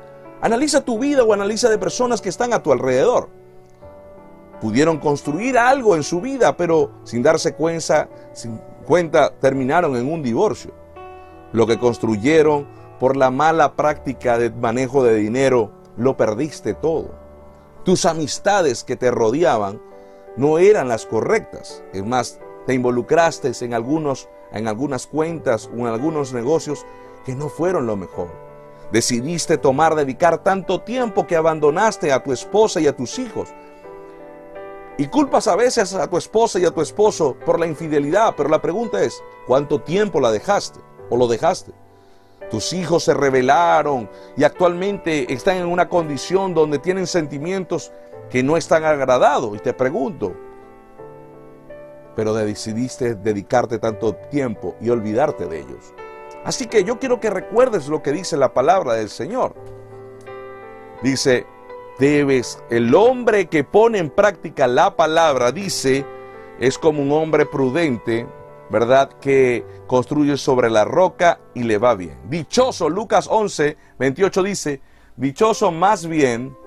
[0.41, 3.29] Analiza tu vida o analiza de personas que están a tu alrededor.
[4.61, 10.23] Pudieron construir algo en su vida, pero sin darse cuenta, sin cuenta terminaron en un
[10.23, 10.71] divorcio.
[11.51, 12.67] Lo que construyeron
[12.99, 17.11] por la mala práctica de manejo de dinero, lo perdiste todo.
[17.83, 19.81] Tus amistades que te rodeaban
[20.35, 21.83] no eran las correctas.
[21.93, 26.85] Es más, te involucraste en, algunos, en algunas cuentas o en algunos negocios
[27.25, 28.27] que no fueron lo mejor.
[28.91, 33.49] Decidiste tomar, dedicar tanto tiempo que abandonaste a tu esposa y a tus hijos.
[34.97, 38.49] Y culpas a veces a tu esposa y a tu esposo por la infidelidad, pero
[38.49, 41.71] la pregunta es, ¿cuánto tiempo la dejaste o lo dejaste?
[42.51, 47.93] Tus hijos se rebelaron y actualmente están en una condición donde tienen sentimientos
[48.29, 49.55] que no están agradados.
[49.55, 50.33] Y te pregunto,
[52.17, 55.93] pero decidiste dedicarte tanto tiempo y olvidarte de ellos.
[56.43, 59.53] Así que yo quiero que recuerdes lo que dice la palabra del Señor.
[61.03, 61.45] Dice,
[61.99, 66.07] debes, el hombre que pone en práctica la palabra, dice,
[66.59, 68.25] es como un hombre prudente,
[68.71, 69.11] ¿verdad?
[69.21, 72.17] Que construye sobre la roca y le va bien.
[72.27, 74.81] Dichoso, Lucas 11, 28 dice,
[75.17, 76.57] dichoso más bien,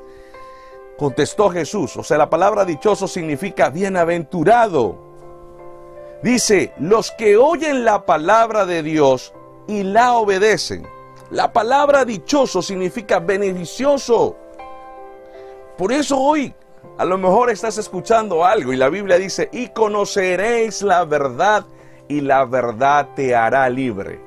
[0.96, 1.96] contestó Jesús.
[1.96, 5.09] O sea, la palabra dichoso significa bienaventurado
[6.22, 9.32] Dice, los que oyen la palabra de Dios
[9.66, 10.86] y la obedecen.
[11.30, 14.36] La palabra dichoso significa beneficioso.
[15.78, 16.54] Por eso hoy
[16.98, 21.64] a lo mejor estás escuchando algo y la Biblia dice, y conoceréis la verdad
[22.08, 24.20] y la verdad te hará libre.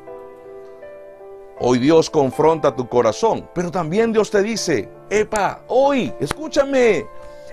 [1.59, 7.05] Hoy Dios confronta tu corazón, pero también Dios te dice, epa, hoy, escúchame,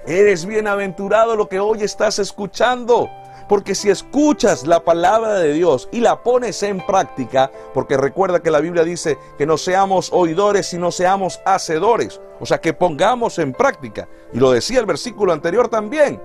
[0.07, 3.11] eres bienaventurado lo que hoy estás escuchando.
[3.51, 8.51] Porque si escuchas la palabra de Dios y la pones en práctica, porque recuerda que
[8.53, 12.21] la Biblia dice que no seamos oidores, sino seamos hacedores.
[12.39, 14.09] O sea, que pongamos en práctica.
[14.33, 16.23] Y lo decía el versículo anterior también.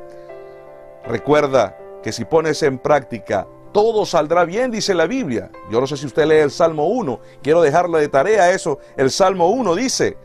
[1.08, 5.50] Recuerda que si pones en práctica, todo saldrá bien, dice la Biblia.
[5.72, 7.20] Yo no sé si usted lee el Salmo 1.
[7.42, 8.78] Quiero dejarle de tarea eso.
[8.96, 10.16] El Salmo 1 dice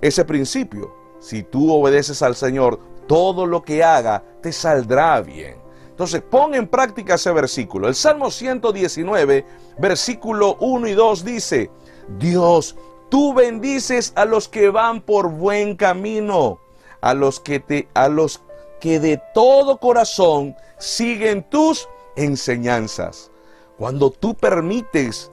[0.00, 0.94] ese principio.
[1.18, 2.78] Si tú obedeces al Señor,
[3.08, 5.65] todo lo que haga te saldrá bien.
[5.96, 7.88] Entonces, pon en práctica ese versículo.
[7.88, 9.46] El Salmo 119,
[9.78, 11.70] versículo 1 y 2 dice,
[12.18, 12.76] Dios,
[13.08, 16.60] tú bendices a los que van por buen camino,
[17.00, 18.42] a los que te a los
[18.78, 23.30] que de todo corazón siguen tus enseñanzas.
[23.78, 25.32] Cuando tú permites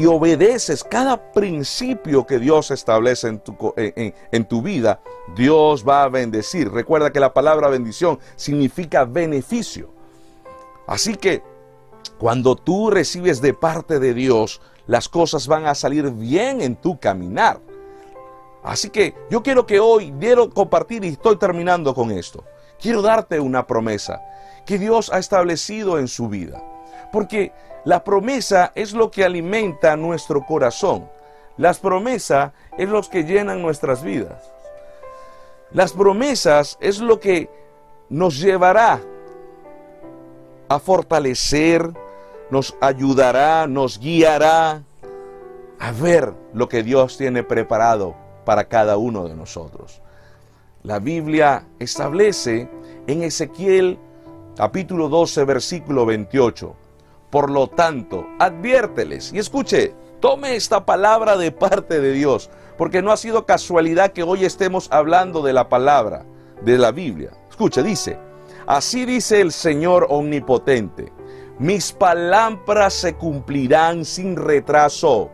[0.00, 5.02] y obedeces cada principio que Dios establece en tu, en, tu, vida,
[5.36, 6.72] Dios va a bendecir.
[6.72, 9.90] Recuerda que la palabra bendición significa beneficio.
[10.86, 11.42] Así que
[12.18, 16.98] cuando tú recibes de parte de Dios, las cosas van a salir bien en tu
[16.98, 17.60] caminar.
[18.62, 22.42] Así que yo quiero que hoy, quiero compartir y estoy terminando con esto.
[22.80, 24.22] Quiero darte una promesa
[24.64, 26.62] que Dios ha establecido en su vida.
[27.12, 27.52] Porque
[27.84, 31.08] la promesa es lo que alimenta nuestro corazón.
[31.56, 34.50] Las promesas es lo que llenan nuestras vidas.
[35.72, 37.48] Las promesas es lo que
[38.08, 39.00] nos llevará
[40.68, 41.90] a fortalecer,
[42.50, 44.82] nos ayudará, nos guiará
[45.78, 48.14] a ver lo que Dios tiene preparado
[48.44, 50.02] para cada uno de nosotros.
[50.82, 52.68] La Biblia establece
[53.06, 53.98] en Ezequiel
[54.56, 56.74] capítulo 12, versículo 28,
[57.30, 63.12] por lo tanto, adviérteles y escuche, tome esta palabra de parte de Dios, porque no
[63.12, 66.24] ha sido casualidad que hoy estemos hablando de la palabra,
[66.62, 67.30] de la Biblia.
[67.48, 68.18] Escuche, dice,
[68.66, 71.12] así dice el Señor omnipotente,
[71.58, 75.30] mis palabras se cumplirán sin retraso,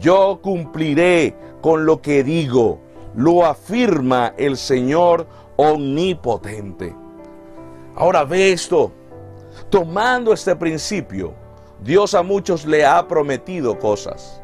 [0.00, 2.80] yo cumpliré con lo que digo,
[3.14, 6.94] lo afirma el Señor omnipotente.
[7.96, 8.92] Ahora ve esto,
[9.70, 11.34] Tomando este principio,
[11.82, 14.42] Dios a muchos le ha prometido cosas.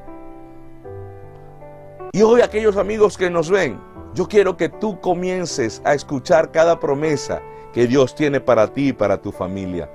[2.12, 3.80] Y hoy aquellos amigos que nos ven,
[4.12, 7.40] yo quiero que tú comiences a escuchar cada promesa
[7.72, 9.90] que Dios tiene para ti y para tu familia.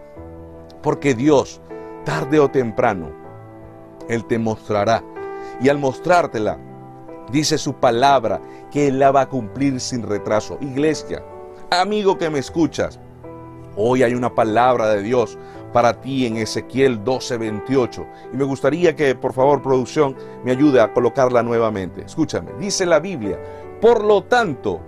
[0.82, 1.62] Porque Dios,
[2.06, 3.12] tarde o temprano,
[4.10, 5.04] Él te mostrará.
[5.62, 6.58] Y al mostrártela,
[7.32, 10.58] dice su palabra que Él la va a cumplir sin retraso.
[10.60, 11.24] Iglesia,
[11.70, 13.00] amigo que me escuchas,
[13.82, 15.38] Hoy hay una palabra de Dios
[15.72, 18.06] para ti en Ezequiel 12:28.
[18.34, 22.02] Y me gustaría que, por favor, producción, me ayude a colocarla nuevamente.
[22.02, 23.40] Escúchame, dice la Biblia,
[23.80, 24.82] por lo tanto,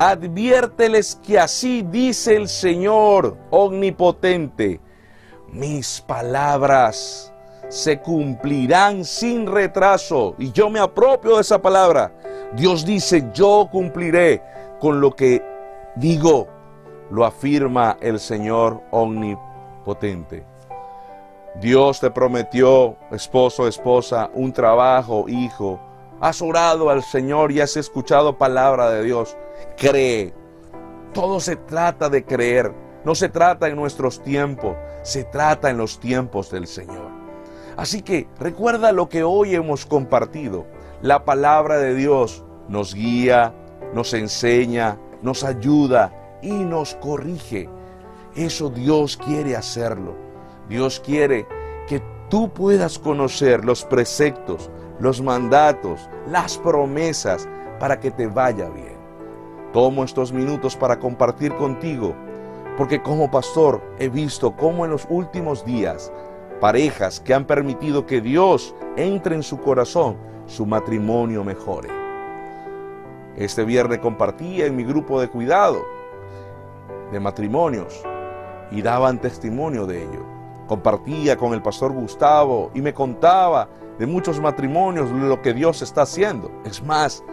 [0.00, 4.80] adviérteles que así dice el Señor omnipotente,
[5.52, 7.32] mis palabras
[7.68, 10.34] se cumplirán sin retraso.
[10.38, 12.12] Y yo me apropio de esa palabra.
[12.54, 14.42] Dios dice, yo cumpliré
[14.80, 15.40] con lo que
[15.94, 16.57] digo.
[17.10, 20.44] Lo afirma el Señor omnipotente.
[21.60, 25.80] Dios te prometió, esposo, esposa, un trabajo, hijo.
[26.20, 29.36] Has orado al Señor y has escuchado palabra de Dios.
[29.76, 30.34] Cree.
[31.14, 32.72] Todo se trata de creer.
[33.04, 37.08] No se trata en nuestros tiempos, se trata en los tiempos del Señor.
[37.76, 40.66] Así que recuerda lo que hoy hemos compartido.
[41.00, 43.54] La palabra de Dios nos guía,
[43.94, 47.68] nos enseña, nos ayuda y nos corrige.
[48.34, 50.14] Eso Dios quiere hacerlo.
[50.68, 51.46] Dios quiere
[51.86, 54.70] que tú puedas conocer los preceptos,
[55.00, 57.48] los mandatos, las promesas
[57.80, 58.96] para que te vaya bien.
[59.72, 62.14] Tomo estos minutos para compartir contigo,
[62.76, 66.12] porque como pastor he visto cómo en los últimos días
[66.60, 71.88] parejas que han permitido que Dios entre en su corazón, su matrimonio mejore.
[73.36, 75.97] Este viernes compartía en mi grupo de cuidado
[77.12, 78.02] de matrimonios
[78.70, 80.24] y daban testimonio de ello.
[80.66, 83.68] Compartía con el pastor Gustavo y me contaba
[83.98, 86.50] de muchos matrimonios lo que Dios está haciendo.
[86.64, 87.24] Es más,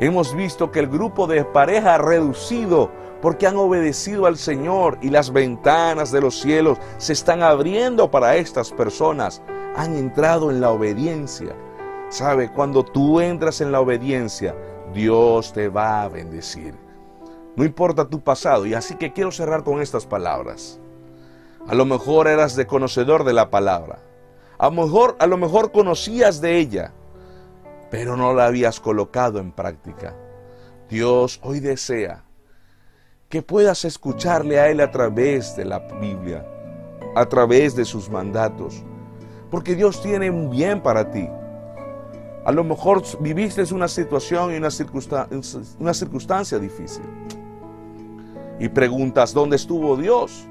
[0.00, 5.10] hemos visto que el grupo de pareja ha reducido porque han obedecido al Señor y
[5.10, 9.42] las ventanas de los cielos se están abriendo para estas personas.
[9.76, 11.54] Han entrado en la obediencia.
[12.08, 12.50] ¿Sabe?
[12.50, 14.56] Cuando tú entras en la obediencia,
[14.94, 16.87] Dios te va a bendecir.
[17.58, 18.66] No importa tu pasado.
[18.66, 20.78] Y así que quiero cerrar con estas palabras.
[21.66, 23.98] A lo mejor eras de conocedor de la palabra.
[24.58, 26.92] A lo mejor, a lo mejor conocías de ella,
[27.90, 30.14] pero no la habías colocado en práctica.
[30.88, 32.22] Dios hoy desea
[33.28, 36.46] que puedas escucharle a Él a través de la Biblia,
[37.16, 38.84] a través de sus mandatos,
[39.50, 41.28] porque Dios tiene un bien para ti.
[42.44, 45.36] A lo mejor viviste una situación y una, circunstancia,
[45.80, 47.02] una circunstancia difícil
[48.58, 50.46] y preguntas, ¿dónde estuvo Dios?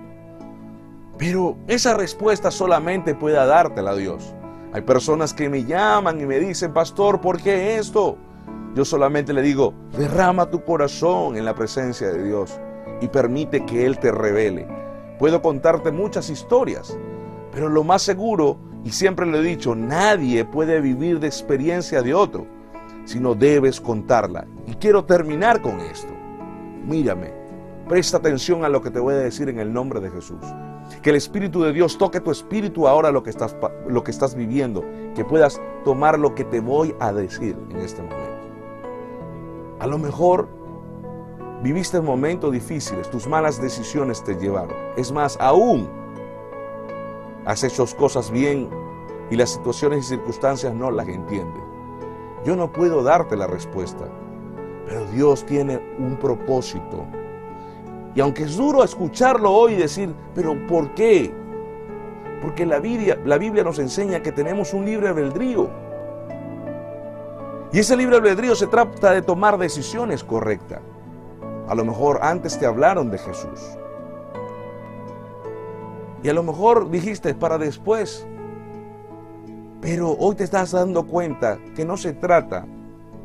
[1.17, 4.33] Pero esa respuesta solamente puede dártela Dios.
[4.73, 8.17] Hay personas que me llaman y me dicen, pastor, ¿por qué esto?
[8.75, 12.59] Yo solamente le digo, derrama tu corazón en la presencia de Dios
[13.01, 14.67] y permite que Él te revele.
[15.17, 16.95] Puedo contarte muchas historias,
[17.51, 22.13] pero lo más seguro, y siempre lo he dicho, nadie puede vivir de experiencia de
[22.13, 22.45] otro,
[23.05, 24.45] sino debes contarla.
[24.67, 26.13] Y quiero terminar con esto.
[26.85, 27.33] Mírame,
[27.87, 30.39] presta atención a lo que te voy a decir en el nombre de Jesús.
[31.01, 33.55] Que el Espíritu de Dios toque tu espíritu ahora lo que estás,
[33.87, 34.83] lo que estás viviendo,
[35.15, 38.37] que puedas tomar lo que te voy a decir en este momento.
[39.79, 40.47] A lo mejor
[41.63, 44.77] Viviste momentos difíciles, tus malas decisiones te llevaron.
[44.95, 45.89] Es más, aún
[47.45, 48.69] has hecho cosas bien
[49.31, 51.63] y las situaciones y circunstancias no las entienden.
[52.45, 54.07] Yo no puedo darte la respuesta,
[54.85, 57.07] pero Dios tiene un propósito.
[58.15, 61.33] Y aunque es duro escucharlo hoy y decir, pero ¿por qué?
[62.41, 65.69] Porque la Biblia, la Biblia nos enseña que tenemos un libre albedrío.
[67.71, 70.81] Y ese libre albedrío se trata de tomar decisiones correctas.
[71.67, 73.77] A lo mejor antes te hablaron de Jesús.
[76.23, 78.25] Y a lo mejor dijiste para después.
[79.81, 82.65] Pero hoy te estás dando cuenta que no se trata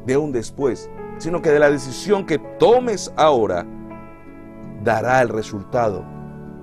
[0.04, 3.64] de un después, sino que de la decisión que tomes ahora
[4.82, 6.04] dará el resultado.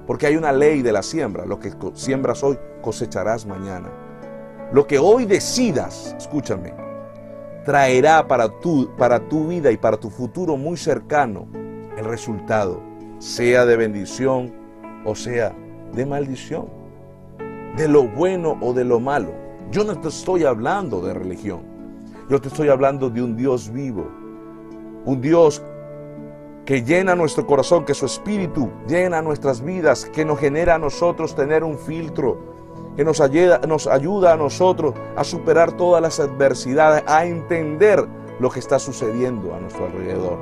[0.08, 1.46] Porque hay una ley de la siembra.
[1.46, 3.90] Lo que siembras hoy cosecharás mañana.
[4.72, 6.74] Lo que hoy decidas, escúchame,
[7.66, 11.48] traerá para tu, para tu vida y para tu futuro muy cercano
[11.98, 12.82] el resultado,
[13.18, 14.54] sea de bendición
[15.06, 15.56] o sea
[15.94, 16.68] de maldición,
[17.78, 19.34] de lo bueno o de lo malo.
[19.72, 21.62] Yo no te estoy hablando de religión,
[22.30, 24.08] yo te estoy hablando de un Dios vivo,
[25.06, 25.62] un Dios
[26.70, 31.34] que llena nuestro corazón, que su espíritu llena nuestras vidas, que nos genera a nosotros
[31.34, 32.38] tener un filtro,
[32.96, 38.08] que nos ayuda, a nosotros a superar todas las adversidades, a entender
[38.40, 40.38] lo que está sucediendo a nuestro alrededor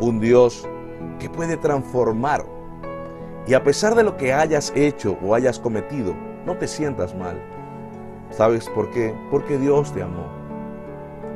[0.00, 0.68] un Dios
[1.20, 2.44] que puede transformar.
[3.46, 6.12] Y a pesar de lo que hayas hecho o hayas cometido,
[6.44, 7.40] no te sientas mal.
[8.30, 9.14] ¿Sabes por qué?
[9.30, 10.26] Porque Dios te amó.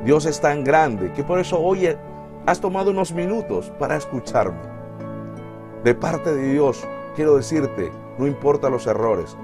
[0.03, 1.95] Dios es tan grande que por eso hoy
[2.45, 4.61] has tomado unos minutos para escucharme.
[5.83, 9.37] De parte de Dios, quiero decirte, no importa los errores.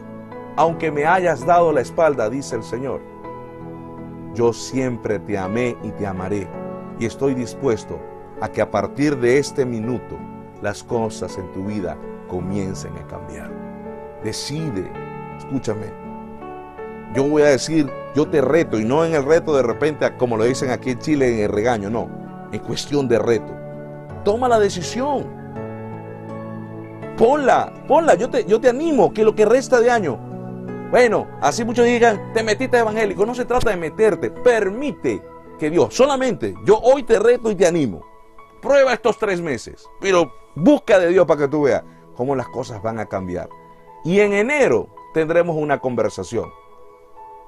[0.56, 3.02] Aunque me hayas dado la espalda, dice el Señor,
[4.34, 6.48] yo siempre te amé y te amaré.
[7.00, 8.00] Y estoy dispuesto
[8.42, 10.18] a que a partir de este minuto
[10.62, 13.52] las cosas en tu vida comiencen a cambiar.
[14.24, 14.92] Decide,
[15.38, 15.86] escúchame.
[17.14, 20.38] Yo voy a decir, yo te reto, y no en el reto de repente, como
[20.38, 23.54] lo dicen aquí en Chile, en el regaño, no, en cuestión de reto.
[24.24, 25.26] Toma la decisión.
[27.18, 30.18] Ponla, ponla, yo te, yo te animo que lo que resta de año,
[30.92, 35.24] bueno, así muchos digan, te metiste evangélico, no se trata de meterte, permite
[35.58, 38.06] que Dios, solamente yo hoy te reto y te animo,
[38.62, 41.84] prueba estos tres meses, pero busca de Dios para que tú veas
[42.16, 43.50] cómo las cosas van a cambiar.
[44.04, 46.52] Y en enero tendremos una conversación.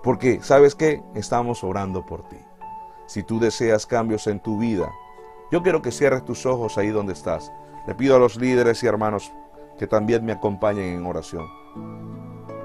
[0.04, 1.04] Porque, ¿sabes qué?
[1.14, 2.38] Estamos orando por ti.
[3.10, 4.94] Si tú deseas cambios en tu vida,
[5.50, 7.52] yo quiero que cierres tus ojos ahí donde estás.
[7.88, 9.34] Le pido a los líderes y hermanos
[9.80, 11.48] que también me acompañen en oración.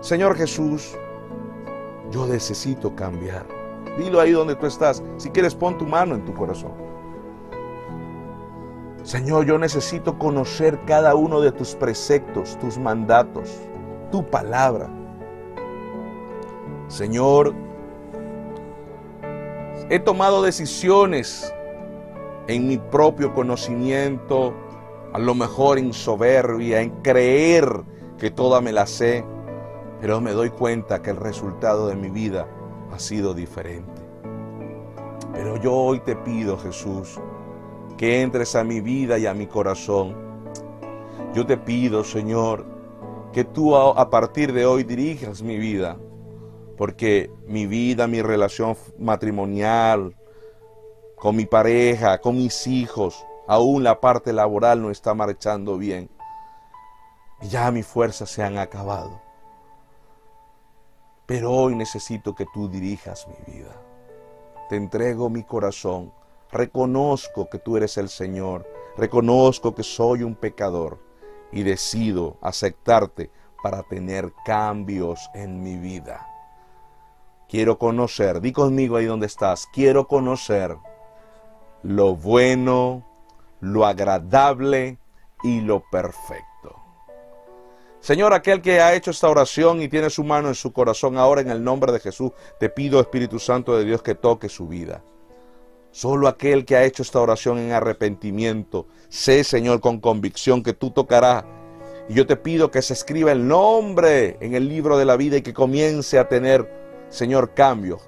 [0.02, 0.98] Señor Jesús,
[2.10, 3.46] yo necesito cambiar.
[3.96, 5.02] Dilo ahí donde tú estás.
[5.16, 6.72] Si quieres, pon tu mano en tu corazón.
[9.02, 13.48] Señor, yo necesito conocer cada uno de tus preceptos, tus mandatos,
[14.12, 14.90] tu palabra.
[16.88, 17.54] Señor,
[19.90, 21.52] he tomado decisiones
[22.46, 24.54] en mi propio conocimiento,
[25.12, 27.84] a lo mejor en soberbia, en creer
[28.18, 29.24] que toda me la sé,
[30.00, 32.46] pero me doy cuenta que el resultado de mi vida
[32.92, 34.02] ha sido diferente.
[35.32, 37.20] Pero yo hoy te pido, Jesús,
[37.96, 40.14] que entres a mi vida y a mi corazón.
[41.34, 42.64] Yo te pido, Señor,
[43.32, 45.96] que tú a, partir de hoy dirijas mi vida,
[46.76, 50.16] porque mi vida, mi relación matrimonial,
[51.16, 56.10] con mi pareja, con mis hijos, aún la parte laboral no está marchando bien.
[57.42, 59.20] Ya mis fuerzas se han acabado.
[61.26, 63.74] Pero hoy necesito que tú dirijas mi vida.
[64.68, 66.12] Te entrego mi corazón
[66.54, 68.64] Reconozco que tú eres el Señor.
[68.96, 71.00] Reconozco que soy un pecador
[71.50, 73.28] y decido aceptarte
[73.60, 76.24] para tener cambios en mi vida.
[77.48, 80.76] Quiero conocer, di conmigo ahí donde estás, quiero conocer
[81.82, 83.06] lo bueno,
[83.60, 84.98] lo agradable
[85.42, 86.44] y lo perfecto.
[88.00, 91.40] Señor, aquel que ha hecho esta oración y tiene su mano en su corazón, ahora
[91.40, 95.02] en el nombre de Jesús, te pido, Espíritu Santo de Dios, que toque su vida.
[95.90, 100.90] Solo aquel que ha hecho esta oración en arrepentimiento, sé, Señor, con convicción que tú
[100.90, 101.44] tocarás.
[102.08, 105.38] Y yo te pido que se escriba el nombre en el libro de la vida
[105.38, 106.68] y que comience a tener,
[107.14, 108.02] Señor, cambios.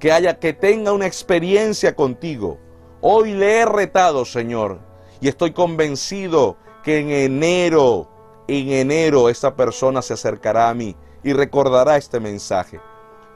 [0.00, 2.58] Que haya, que tenga una experiencia contigo.
[3.00, 4.80] Hoy le he retado, Señor,
[5.20, 8.08] y estoy convencido que en enero,
[8.48, 12.80] en enero, esta persona se acercará a mí y recordará este mensaje.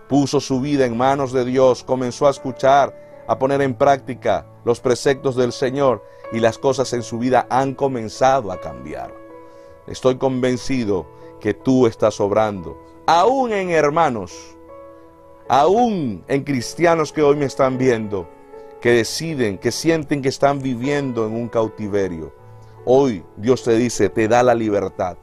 [0.09, 4.81] Puso su vida en manos de Dios, comenzó a escuchar a poner en práctica los
[4.81, 9.15] preceptos del Señor y las cosas en su vida han comenzado a cambiar.
[9.87, 11.07] Estoy convencido
[11.41, 12.77] que tú estás obrando,
[13.07, 14.56] aún en hermanos,
[15.49, 18.29] aún en cristianos que hoy me están viendo,
[18.81, 22.35] que deciden, que sienten que están viviendo en un cautiverio.
[22.85, 25.17] Hoy Dios te dice, te da la libertad.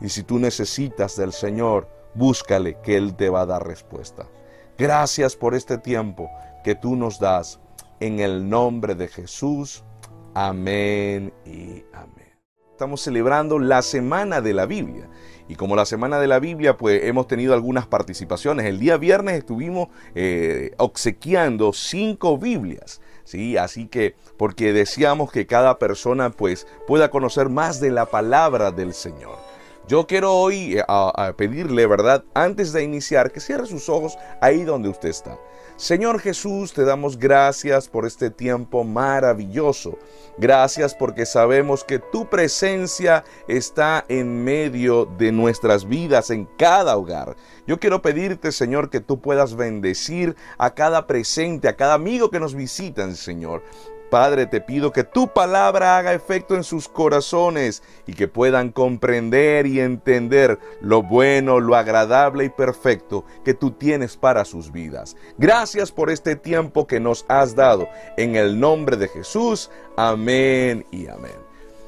[0.00, 4.26] Y si tú necesitas del Señor, búscale que Él te va a dar respuesta.
[4.78, 6.30] Gracias por este tiempo
[6.62, 7.60] que tú nos das.
[7.98, 9.82] En el nombre de Jesús.
[10.34, 12.25] Amén y amén.
[12.76, 15.08] Estamos celebrando la Semana de la Biblia.
[15.48, 18.66] Y como la Semana de la Biblia, pues hemos tenido algunas participaciones.
[18.66, 23.00] El día viernes estuvimos eh, obsequiando cinco Biblias.
[23.24, 23.56] ¿sí?
[23.56, 28.92] Así que, porque deseamos que cada persona pues pueda conocer más de la palabra del
[28.92, 29.38] Señor.
[29.88, 32.24] Yo quiero hoy eh, pedirle, ¿verdad?
[32.34, 35.38] Antes de iniciar, que cierre sus ojos ahí donde usted está.
[35.76, 39.98] Señor Jesús, te damos gracias por este tiempo maravilloso.
[40.38, 47.36] Gracias porque sabemos que tu presencia está en medio de nuestras vidas, en cada hogar.
[47.66, 52.40] Yo quiero pedirte, Señor, que tú puedas bendecir a cada presente, a cada amigo que
[52.40, 53.62] nos visitan, Señor.
[54.10, 59.66] Padre, te pido que tu palabra haga efecto en sus corazones y que puedan comprender
[59.66, 65.16] y entender lo bueno, lo agradable y perfecto que tú tienes para sus vidas.
[65.38, 67.88] Gracias por este tiempo que nos has dado.
[68.16, 71.45] En el nombre de Jesús, amén y amén.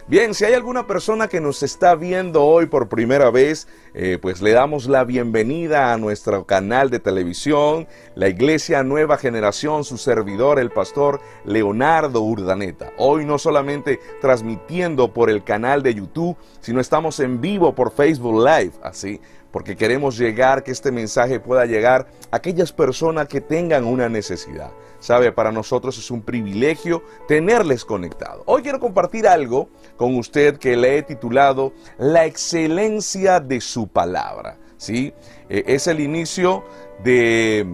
[0.08, 4.40] Bien, si hay alguna persona que nos está viendo hoy por primera vez, eh, pues
[4.40, 10.58] le damos la bienvenida a nuestro canal de televisión, la Iglesia Nueva Generación, su servidor,
[10.60, 12.90] el pastor Leonardo Urdaneta.
[12.96, 18.42] Hoy no solamente transmitiendo por el canal de YouTube, sino estamos en vivo por Facebook
[18.42, 23.84] Live, así porque queremos llegar, que este mensaje pueda llegar a aquellas personas que tengan
[23.84, 24.70] una necesidad.
[25.00, 28.42] Sabe, para nosotros es un privilegio tenerles conectados.
[28.46, 29.68] Hoy quiero compartir algo
[29.98, 34.56] con usted que le he titulado La excelencia de su palabra.
[34.78, 35.12] ¿sí?
[35.50, 36.64] Eh, es el inicio
[37.04, 37.66] de,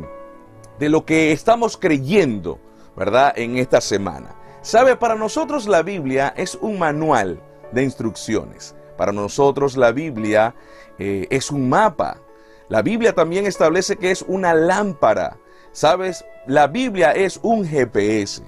[0.81, 2.59] de lo que estamos creyendo,
[2.97, 3.33] ¿verdad?
[3.37, 4.35] En esta semana.
[4.63, 8.75] Sabe, para nosotros la Biblia es un manual de instrucciones.
[8.97, 10.55] Para nosotros la Biblia
[10.99, 12.21] eh, es un mapa.
[12.69, 15.37] La Biblia también establece que es una lámpara.
[15.73, 16.25] ¿Sabes?
[16.47, 18.43] La Biblia es un GPS.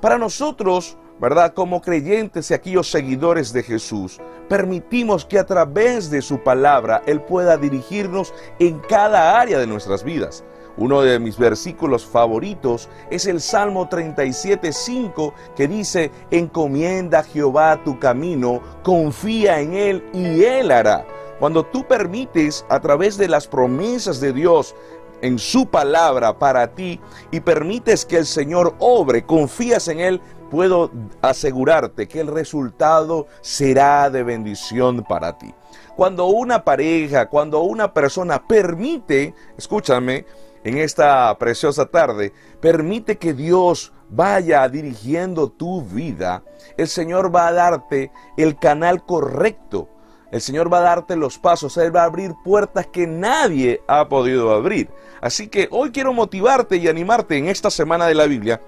[0.00, 1.54] Para nosotros, ¿verdad?
[1.54, 7.20] Como creyentes y aquellos seguidores de Jesús, permitimos que a través de su palabra Él
[7.20, 10.44] pueda dirigirnos en cada área de nuestras vidas.
[10.78, 17.98] Uno de mis versículos favoritos es el Salmo 37.5 que dice, encomienda a Jehová tu
[17.98, 21.06] camino, confía en Él y Él hará.
[21.38, 24.74] Cuando tú permites a través de las promesas de Dios
[25.22, 27.00] en su palabra para ti
[27.30, 30.20] y permites que el Señor obre, confías en Él,
[30.50, 30.90] puedo
[31.22, 35.54] asegurarte que el resultado será de bendición para ti.
[35.96, 40.26] Cuando una pareja, cuando una persona permite, escúchame,
[40.64, 46.42] en esta preciosa tarde, permite que Dios vaya dirigiendo tu vida,
[46.76, 49.88] el Señor va a darte el canal correcto.
[50.32, 54.08] El Señor va a darte los pasos, Él va a abrir puertas que nadie ha
[54.08, 54.90] podido abrir.
[55.20, 58.60] Así que hoy quiero motivarte y animarte en esta semana de la Biblia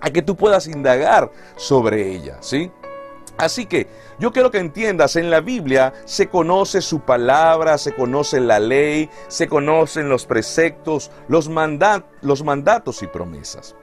[0.00, 2.70] a que tú puedas indagar sobre ella, ¿sí?
[3.40, 3.86] Así que
[4.18, 9.08] yo quiero que entiendas, en la Biblia se conoce su palabra, se conoce la ley,
[9.28, 11.48] se conocen los preceptos, los,
[12.20, 13.76] los mandatos y promesas.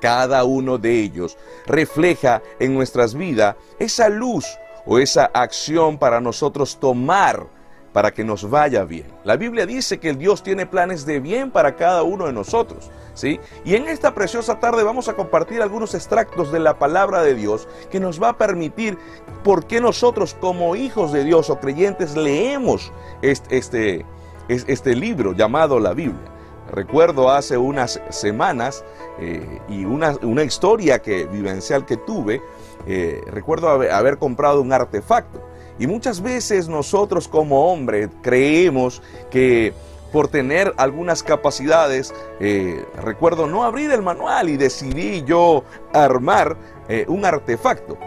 [0.00, 1.36] Cada uno de ellos
[1.66, 4.46] refleja en nuestras vidas esa luz
[4.86, 7.48] o esa acción para nosotros tomar
[7.92, 9.06] para que nos vaya bien.
[9.24, 12.90] La Biblia dice que el Dios tiene planes de bien para cada uno de nosotros.
[13.14, 13.40] ¿Sí?
[13.64, 17.68] Y en esta preciosa tarde vamos a compartir algunos extractos de la palabra de Dios
[17.90, 18.98] que nos va a permitir
[19.42, 22.92] por qué nosotros como hijos de Dios o creyentes leemos
[23.22, 24.06] este, este,
[24.48, 26.30] este libro llamado la Biblia.
[26.70, 28.84] Recuerdo hace unas semanas
[29.18, 32.42] eh, y una, una, historia que, vivencial que tuve,
[32.86, 35.40] eh, recuerdo haber comprado un artefacto
[35.78, 39.72] y muchas veces nosotros como hombres creemos que
[40.14, 46.56] por tener algunas capacidades, eh, recuerdo no abrir el manual y decidí yo armar
[46.88, 47.98] eh, un artefacto.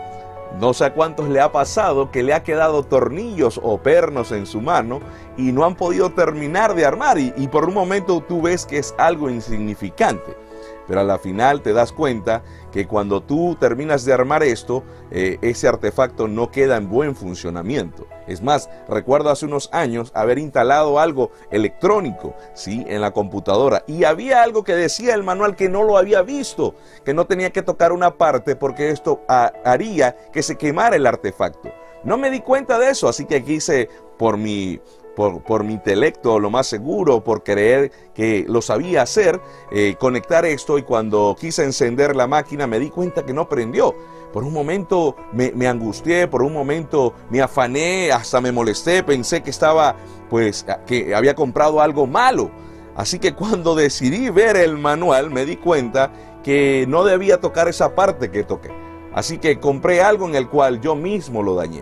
[0.57, 4.45] No sé a cuántos le ha pasado que le ha quedado tornillos o pernos en
[4.45, 5.01] su mano
[5.35, 8.77] y no han podido terminar de armar y, y por un momento tú ves que
[8.77, 10.46] es algo insignificante.
[10.87, 15.37] Pero a la final te das cuenta que cuando tú terminas de armar esto, eh,
[15.41, 18.07] ese artefacto no queda en buen funcionamiento.
[18.27, 22.85] Es más, recuerdo hace unos años haber instalado algo electrónico, ¿sí?
[22.87, 23.83] En la computadora.
[23.87, 26.75] Y había algo que decía el manual que no lo había visto,
[27.05, 31.71] que no tenía que tocar una parte porque esto haría que se quemara el artefacto.
[32.03, 34.79] No me di cuenta de eso, así que quise, por mi
[35.17, 39.41] por, mi intelecto, lo más seguro, por creer que lo sabía hacer,
[39.71, 43.95] eh, conectar esto y cuando quise encender la máquina me di cuenta que no prendió.
[44.31, 49.41] Por un momento me, me, angustié, por un momento me afané, hasta me molesté, pensé
[49.41, 49.95] que estaba,
[50.29, 52.51] pues, que había comprado algo malo.
[52.95, 56.11] Así que cuando decidí ver el manual me di cuenta
[56.43, 58.69] que no debía tocar esa parte que toqué.
[59.15, 61.81] Así que compré algo en el cual yo mismo lo dañé.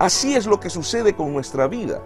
[0.00, 2.02] Así es lo que sucede con nuestra vida.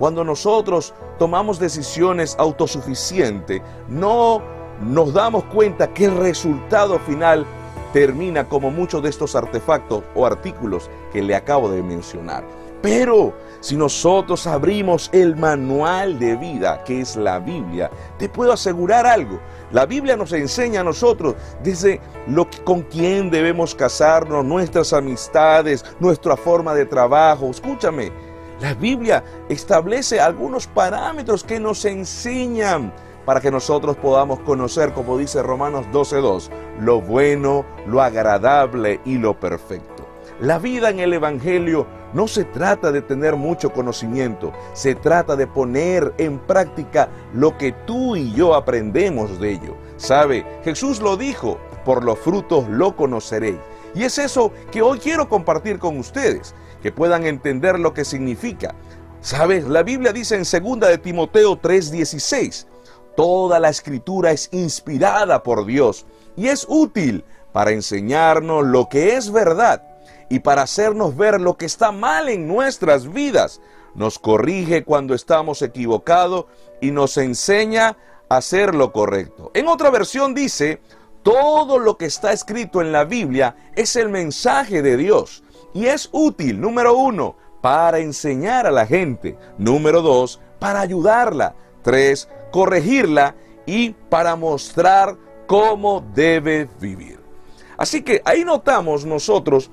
[0.00, 4.40] Cuando nosotros tomamos decisiones autosuficientes, no
[4.80, 7.44] nos damos cuenta que el resultado final
[7.92, 12.44] termina como muchos de estos artefactos o artículos que le acabo de mencionar.
[12.80, 19.06] Pero si nosotros abrimos el manual de vida, que es la Biblia, te puedo asegurar
[19.06, 19.38] algo.
[19.70, 25.84] La Biblia nos enseña a nosotros desde lo que, con quién debemos casarnos, nuestras amistades,
[26.00, 27.50] nuestra forma de trabajo.
[27.50, 28.29] Escúchame,
[28.60, 32.92] la Biblia establece algunos parámetros que nos enseñan
[33.24, 36.50] para que nosotros podamos conocer, como dice Romanos 12.2,
[36.80, 40.06] lo bueno, lo agradable y lo perfecto.
[40.40, 45.46] La vida en el Evangelio no se trata de tener mucho conocimiento, se trata de
[45.46, 49.76] poner en práctica lo que tú y yo aprendemos de ello.
[49.96, 50.44] ¿Sabe?
[50.64, 53.58] Jesús lo dijo, por los frutos lo conoceréis.
[53.94, 58.74] Y es eso que hoy quiero compartir con ustedes, que puedan entender lo que significa.
[59.20, 59.66] ¿Sabes?
[59.66, 62.66] La Biblia dice en 2 de Timoteo 3:16,
[63.16, 66.06] toda la escritura es inspirada por Dios
[66.36, 69.82] y es útil para enseñarnos lo que es verdad
[70.30, 73.60] y para hacernos ver lo que está mal en nuestras vidas.
[73.94, 76.46] Nos corrige cuando estamos equivocados
[76.80, 79.50] y nos enseña a hacer lo correcto.
[79.52, 80.80] En otra versión dice,
[81.22, 85.42] todo lo que está escrito en la Biblia es el mensaje de Dios
[85.74, 92.28] y es útil, número uno, para enseñar a la gente, número dos, para ayudarla, tres,
[92.50, 93.34] corregirla
[93.66, 95.16] y para mostrar
[95.46, 97.20] cómo debe vivir.
[97.76, 99.70] Así que ahí notamos nosotros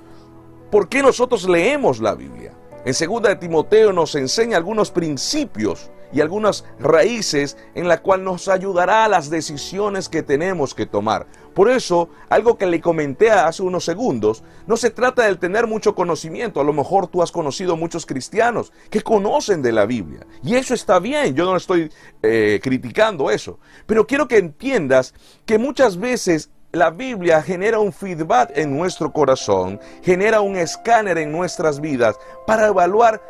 [0.71, 2.53] por qué nosotros leemos la Biblia.
[2.85, 8.47] En 2 de Timoteo nos enseña algunos principios y algunas raíces en la cual nos
[8.47, 11.27] ayudará a las decisiones que tenemos que tomar.
[11.53, 15.95] Por eso, algo que le comenté hace unos segundos, no se trata de tener mucho
[15.95, 16.61] conocimiento.
[16.61, 20.27] A lo mejor tú has conocido muchos cristianos que conocen de la Biblia.
[20.43, 21.91] Y eso está bien, yo no estoy
[22.21, 23.59] eh, criticando eso.
[23.87, 25.15] Pero quiero que entiendas
[25.47, 31.31] que muchas veces la Biblia genera un feedback en nuestro corazón, genera un escáner en
[31.31, 33.21] nuestras vidas para evaluar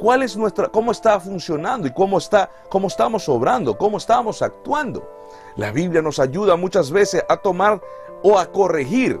[0.00, 5.06] cuál es nuestra, cómo está funcionando y cómo, está, cómo estamos obrando, cómo estamos actuando.
[5.56, 7.80] La Biblia nos ayuda muchas veces a tomar
[8.22, 9.20] o a corregir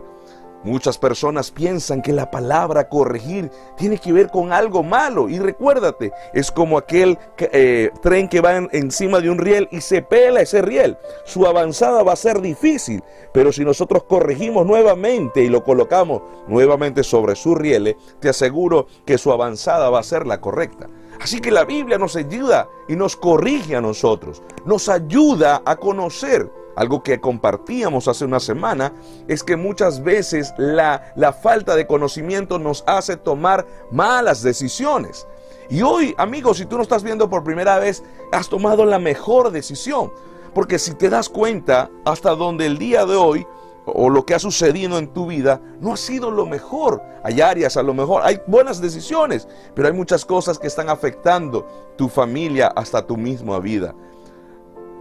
[0.62, 5.28] Muchas personas piensan que la palabra corregir tiene que ver con algo malo.
[5.28, 10.02] Y recuérdate, es como aquel eh, tren que va encima de un riel y se
[10.02, 10.98] pela ese riel.
[11.24, 13.02] Su avanzada va a ser difícil.
[13.32, 19.16] Pero si nosotros corregimos nuevamente y lo colocamos nuevamente sobre su riel, te aseguro que
[19.16, 20.88] su avanzada va a ser la correcta.
[21.20, 24.42] Así que la Biblia nos ayuda y nos corrige a nosotros.
[24.64, 28.92] Nos ayuda a conocer algo que compartíamos hace una semana
[29.28, 35.26] es que muchas veces la, la falta de conocimiento nos hace tomar malas decisiones.
[35.68, 38.02] Y hoy, amigos, si tú no estás viendo por primera vez,
[38.32, 40.12] has tomado la mejor decisión.
[40.52, 43.46] Porque si te das cuenta, hasta donde el día de hoy,
[43.86, 47.02] o lo que ha sucedido en tu vida, no ha sido lo mejor.
[47.22, 51.66] Hay áreas, a lo mejor, hay buenas decisiones, pero hay muchas cosas que están afectando
[51.96, 53.94] tu familia hasta tu misma vida.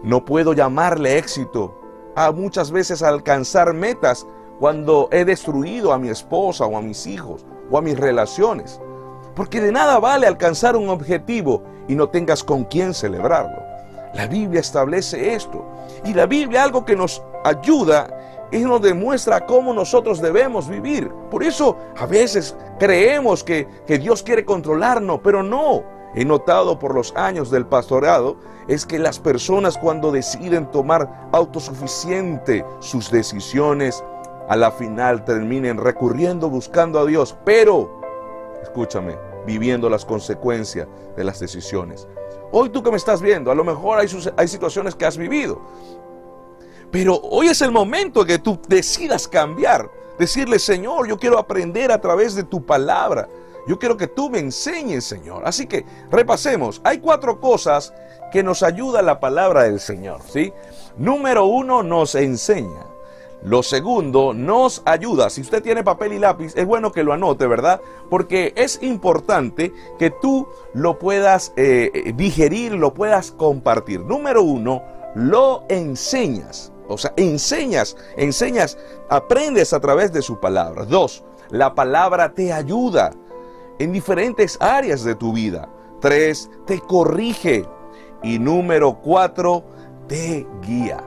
[0.03, 1.75] No puedo llamarle éxito
[2.15, 4.25] a muchas veces alcanzar metas
[4.59, 8.79] cuando he destruido a mi esposa o a mis hijos o a mis relaciones.
[9.35, 13.61] Porque de nada vale alcanzar un objetivo y no tengas con quién celebrarlo.
[14.13, 15.65] La Biblia establece esto.
[16.03, 21.09] Y la Biblia algo que nos ayuda y nos demuestra cómo nosotros debemos vivir.
[21.29, 26.95] Por eso a veces creemos que, que Dios quiere controlarnos, pero no he notado por
[26.95, 28.37] los años del pastorado
[28.67, 34.03] es que las personas cuando deciden tomar autosuficiente sus decisiones,
[34.47, 38.01] a la final terminen recurriendo, buscando a Dios, pero,
[38.63, 42.07] escúchame, viviendo las consecuencias de las decisiones.
[42.51, 44.07] Hoy tú que me estás viendo, a lo mejor hay,
[44.37, 45.61] hay situaciones que has vivido,
[46.91, 52.01] pero hoy es el momento que tú decidas cambiar, decirle, Señor, yo quiero aprender a
[52.01, 53.29] través de tu palabra.
[53.69, 55.43] Yo quiero que tú me enseñes, Señor.
[55.45, 56.81] Así que repasemos.
[56.83, 57.93] Hay cuatro cosas
[58.31, 60.51] que nos ayuda la palabra del Señor, ¿sí?
[60.97, 62.87] Número uno, nos enseña.
[63.43, 65.29] Lo segundo, nos ayuda.
[65.29, 67.79] Si usted tiene papel y lápiz, es bueno que lo anote, ¿verdad?
[68.09, 73.99] Porque es importante que tú lo puedas eh, eh, digerir, lo puedas compartir.
[73.99, 74.81] Número uno,
[75.13, 76.71] lo enseñas.
[76.87, 80.85] O sea, enseñas, enseñas, aprendes a través de su palabra.
[80.85, 83.11] Dos, la palabra te ayuda
[83.79, 85.67] en diferentes áreas de tu vida.
[86.01, 87.65] Tres, te corrige.
[88.21, 89.63] Y número cuatro,
[90.07, 91.01] te guía.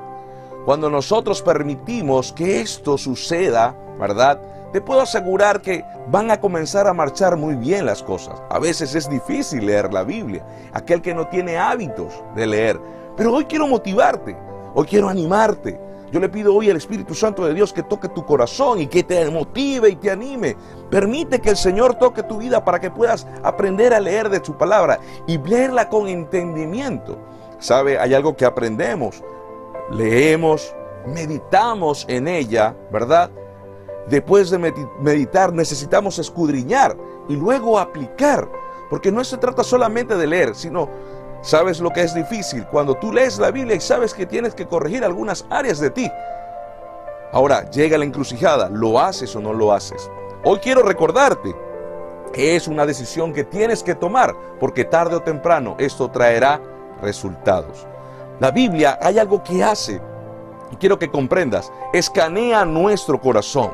[0.64, 4.41] Cuando nosotros permitimos que esto suceda, ¿verdad?
[4.73, 8.41] Te puedo asegurar que van a comenzar a marchar muy bien las cosas.
[8.49, 12.81] A veces es difícil leer la Biblia, aquel que no tiene hábitos de leer.
[13.16, 14.35] Pero hoy quiero motivarte,
[14.75, 15.79] hoy quiero animarte
[16.13, 19.03] yo le pido hoy al Espíritu Santo de Dios que toque tu corazón y que
[19.03, 20.59] te motive y te anime.
[20.91, 24.55] Permite que el Señor toque tu vida para que puedas aprender a leer de su
[24.55, 27.17] palabra y leerla con entendimiento.
[27.59, 27.99] ¿Sabe?
[27.99, 29.25] Hay algo que aprendemos.
[29.91, 30.75] Leemos,
[31.07, 33.31] meditamos en ella, ¿verdad?
[34.07, 34.59] Después de
[35.01, 36.95] meditar necesitamos escudriñar
[37.27, 38.47] y luego aplicar.
[38.91, 40.91] Porque no se trata solamente de leer, sino
[41.43, 42.64] ¿Sabes lo que es difícil?
[42.66, 46.09] Cuando tú lees la Biblia y sabes que tienes que corregir algunas áreas de ti.
[47.32, 50.09] Ahora llega la encrucijada, ¿lo haces o no lo haces?
[50.45, 51.53] Hoy quiero recordarte
[52.32, 56.61] que es una decisión que tienes que tomar, porque tarde o temprano esto traerá
[57.01, 57.88] resultados.
[58.38, 60.01] La Biblia hay algo que hace,
[60.70, 63.72] y quiero que comprendas, escanea nuestro corazón.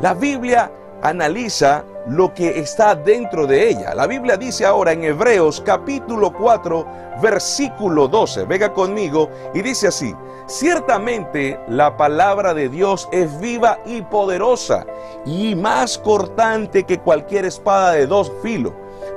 [0.00, 0.72] La Biblia
[1.02, 3.94] analiza lo que está dentro de ella.
[3.94, 6.86] La Biblia dice ahora en Hebreos capítulo 4,
[7.22, 10.14] versículo 12, venga conmigo, y dice así,
[10.46, 14.86] ciertamente la palabra de Dios es viva y poderosa
[15.24, 18.72] y más cortante que cualquier espada de dos filos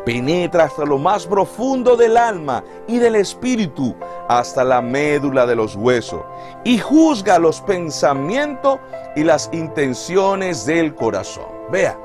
[0.05, 3.95] penetra hasta lo más profundo del alma y del espíritu,
[4.27, 6.21] hasta la médula de los huesos,
[6.63, 8.79] y juzga los pensamientos
[9.15, 11.52] y las intenciones del corazón.
[11.73, 11.97] Vea,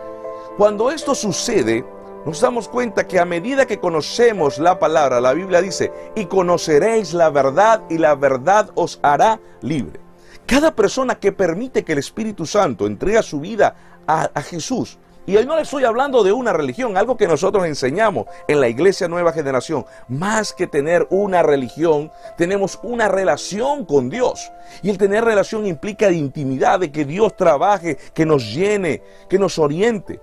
[0.56, 1.84] cuando esto sucede,
[2.24, 7.12] nos damos cuenta que a medida que conocemos la palabra, la Biblia dice, y conoceréis
[7.12, 10.00] la verdad y la verdad os hará libre.
[10.46, 14.98] Cada persona que permite que el Espíritu Santo entregue su vida a, a Jesús,
[15.28, 18.68] y hoy no le estoy hablando de una religión, algo que nosotros enseñamos en la
[18.68, 19.84] iglesia Nueva Generación.
[20.08, 24.50] Más que tener una religión, tenemos una relación con Dios.
[24.82, 29.58] Y el tener relación implica intimidad, de que Dios trabaje, que nos llene, que nos
[29.58, 30.18] oriente.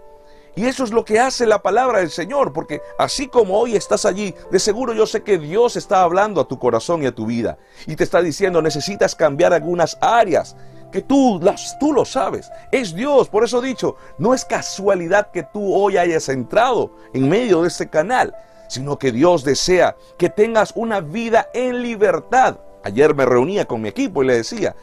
[0.55, 4.05] Y eso es lo que hace la palabra del Señor, porque así como hoy estás
[4.05, 7.27] allí, de seguro yo sé que Dios está hablando a tu corazón y a tu
[7.27, 7.59] vida.
[7.85, 10.55] Y te está diciendo, necesitas cambiar algunas áreas
[10.95, 12.49] que tú, las, tú lo sabes.
[12.71, 13.27] Es Dios.
[13.27, 17.67] Por eso he dicho, no es casualidad que tú hoy hayas entrado en medio de
[17.67, 18.33] este canal,
[18.69, 22.59] sino que Dios desea que tengas una vida en libertad.
[22.85, 24.73] Ayer me reunía con mi equipo y le decía,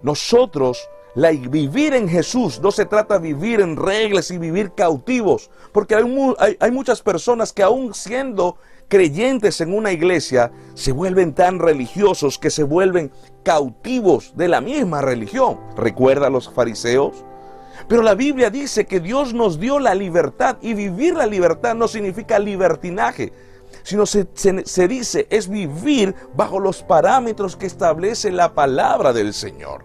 [0.00, 5.50] nosotros la, vivir en Jesús no se trata de vivir en reglas y vivir cautivos,
[5.72, 6.04] porque hay,
[6.38, 8.56] hay, hay muchas personas que aún siendo
[8.88, 13.12] creyentes en una iglesia se vuelven tan religiosos que se vuelven
[13.44, 15.60] cautivos de la misma religión.
[15.76, 17.24] ¿Recuerda a los fariseos?
[17.88, 21.86] Pero la Biblia dice que Dios nos dio la libertad y vivir la libertad no
[21.86, 23.32] significa libertinaje,
[23.82, 29.84] sino se, se, dice es vivir bajo los parámetros que establece la palabra del Señor.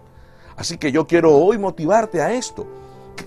[0.56, 2.66] Así que yo quiero hoy motivarte a esto.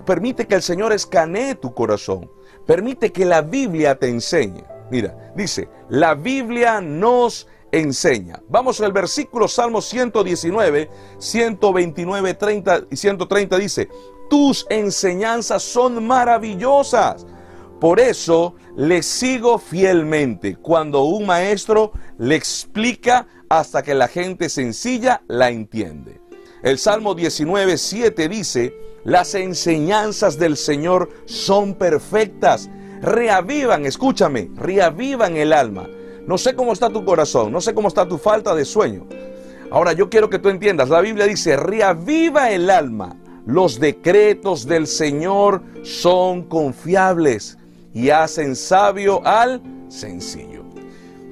[0.06, 2.30] Permite que el Señor escanee tu corazón.
[2.66, 4.64] Permite que la Biblia te enseñe.
[4.90, 8.42] Mira, dice, la Biblia nos enseña.
[8.48, 13.90] Vamos al versículo Salmo 119, 129, 30 y 130 dice,
[14.30, 17.26] tus enseñanzas son maravillosas.
[17.82, 25.22] Por eso le sigo fielmente cuando un maestro le explica hasta que la gente sencilla
[25.28, 26.22] la entiende.
[26.62, 32.70] El Salmo 19, 7 dice, las enseñanzas del Señor son perfectas
[33.04, 35.90] reavivan, escúchame, reavivan el alma.
[36.26, 39.06] No sé cómo está tu corazón, no sé cómo está tu falta de sueño.
[39.70, 43.16] Ahora yo quiero que tú entiendas, la Biblia dice, reaviva el alma.
[43.46, 47.58] Los decretos del Señor son confiables
[47.94, 50.64] y hacen sabio al sencillo.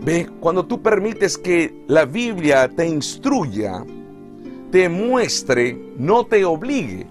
[0.03, 3.85] Ve, cuando tú permites que la Biblia te instruya,
[4.71, 7.05] te muestre, no te obligue,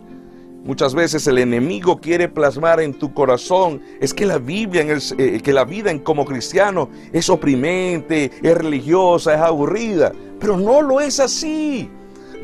[0.64, 5.02] Muchas veces el enemigo quiere plasmar en tu corazón es que la Biblia, en el,
[5.16, 10.12] eh, que la vida en como cristiano es oprimente, es religiosa, es aburrida.
[10.38, 11.88] Pero no lo es así.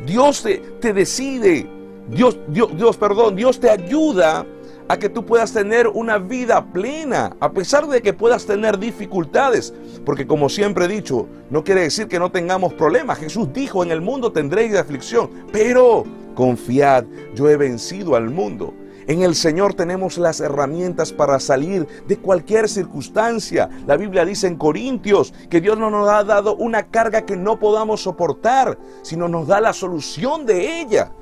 [0.05, 1.69] Dios te, te decide,
[2.09, 4.45] Dios, Dios, Dios, perdón, Dios te ayuda
[4.87, 9.73] a que tú puedas tener una vida plena, a pesar de que puedas tener dificultades.
[10.05, 13.19] Porque como siempre he dicho, no quiere decir que no tengamos problemas.
[13.19, 18.73] Jesús dijo, en el mundo tendréis aflicción, pero Confiad, yo he vencido al mundo.
[19.07, 23.69] En el Señor tenemos las herramientas para salir de cualquier circunstancia.
[23.87, 27.57] La Biblia dice en Corintios que Dios no nos ha dado una carga que no
[27.57, 31.13] podamos soportar, sino nos da la solución de ella.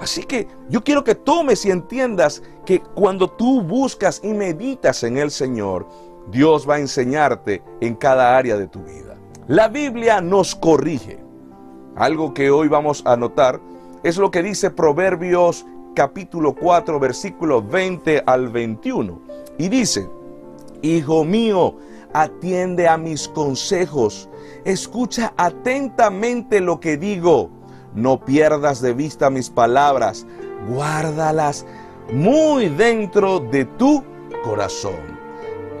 [0.00, 5.16] Así que yo quiero que tomes y entiendas que cuando tú buscas y meditas en
[5.16, 5.86] el Señor,
[6.30, 9.16] Dios va a enseñarte en cada área de tu vida.
[9.48, 11.18] La Biblia nos corrige.
[11.94, 13.60] Algo que hoy vamos a notar
[14.02, 19.20] es lo que dice Proverbios capítulo 4, versículo 20 al 21.
[19.58, 20.08] Y dice,
[20.82, 21.76] Hijo mío,
[22.12, 24.28] atiende a mis consejos,
[24.64, 27.50] escucha atentamente lo que digo,
[27.96, 30.26] no pierdas de vista mis palabras,
[30.68, 31.66] guárdalas
[32.12, 34.04] muy dentro de tu
[34.44, 35.16] corazón.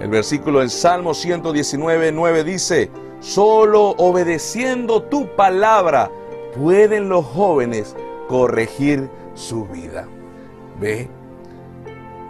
[0.00, 2.90] El versículo en Salmo 119, 9 dice,
[3.20, 6.10] solo obedeciendo tu palabra
[6.58, 7.94] pueden los jóvenes
[8.28, 10.08] corregir su vida.
[10.80, 11.08] ¿Ve?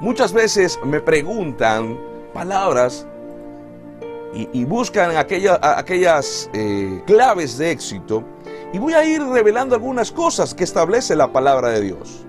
[0.00, 1.98] Muchas veces me preguntan
[2.34, 3.06] palabras
[4.34, 8.22] y, buscan aquellas eh, claves de éxito
[8.76, 12.26] y voy a ir revelando algunas cosas que establece la palabra de Dios.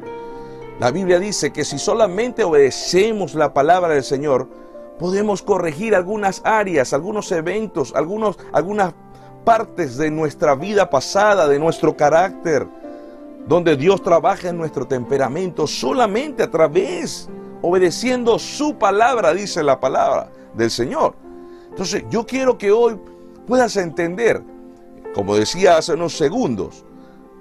[0.80, 4.48] La Biblia dice que si solamente obedecemos la palabra del Señor,
[4.98, 8.94] podemos corregir algunas áreas, algunos eventos, algunos, algunas
[9.44, 12.66] partes de nuestra vida pasada, de nuestro carácter,
[13.46, 17.28] donde Dios trabaja en nuestro temperamento solamente a través,
[17.62, 21.14] obedeciendo su palabra, dice la palabra del Señor.
[21.72, 22.98] Entonces yo quiero que hoy
[23.46, 24.42] puedas entender,
[25.18, 26.86] como decía hace unos segundos,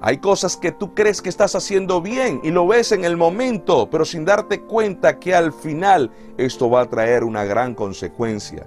[0.00, 3.90] hay cosas que tú crees que estás haciendo bien y lo ves en el momento,
[3.90, 8.66] pero sin darte cuenta que al final esto va a traer una gran consecuencia.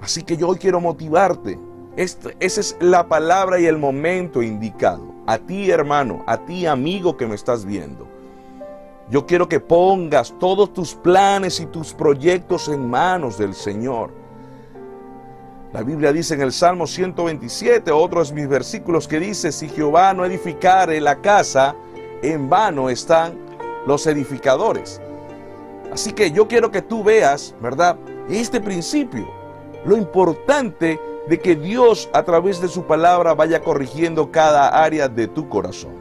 [0.00, 1.58] Así que yo hoy quiero motivarte.
[1.98, 5.12] Este, esa es la palabra y el momento indicado.
[5.26, 8.08] A ti hermano, a ti amigo que me estás viendo.
[9.10, 14.10] Yo quiero que pongas todos tus planes y tus proyectos en manos del Señor.
[15.76, 20.14] La Biblia dice en el Salmo 127, otro de mis versículos que dice, si Jehová
[20.14, 21.76] no edificare la casa,
[22.22, 23.34] en vano están
[23.86, 25.02] los edificadores.
[25.92, 27.98] Así que yo quiero que tú veas, ¿verdad?
[28.30, 29.28] Este principio,
[29.84, 30.98] lo importante
[31.28, 35.92] de que Dios a través de su palabra vaya corrigiendo cada área de tu corazón.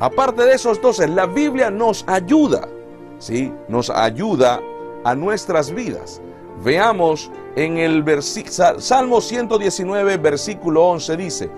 [0.00, 2.68] Aparte de eso, entonces, la Biblia nos ayuda,
[3.18, 3.54] ¿sí?
[3.68, 4.60] Nos ayuda
[5.02, 6.20] a nuestras vidas.
[6.62, 11.50] Veamos en el Salmo 119, versículo 11, dice,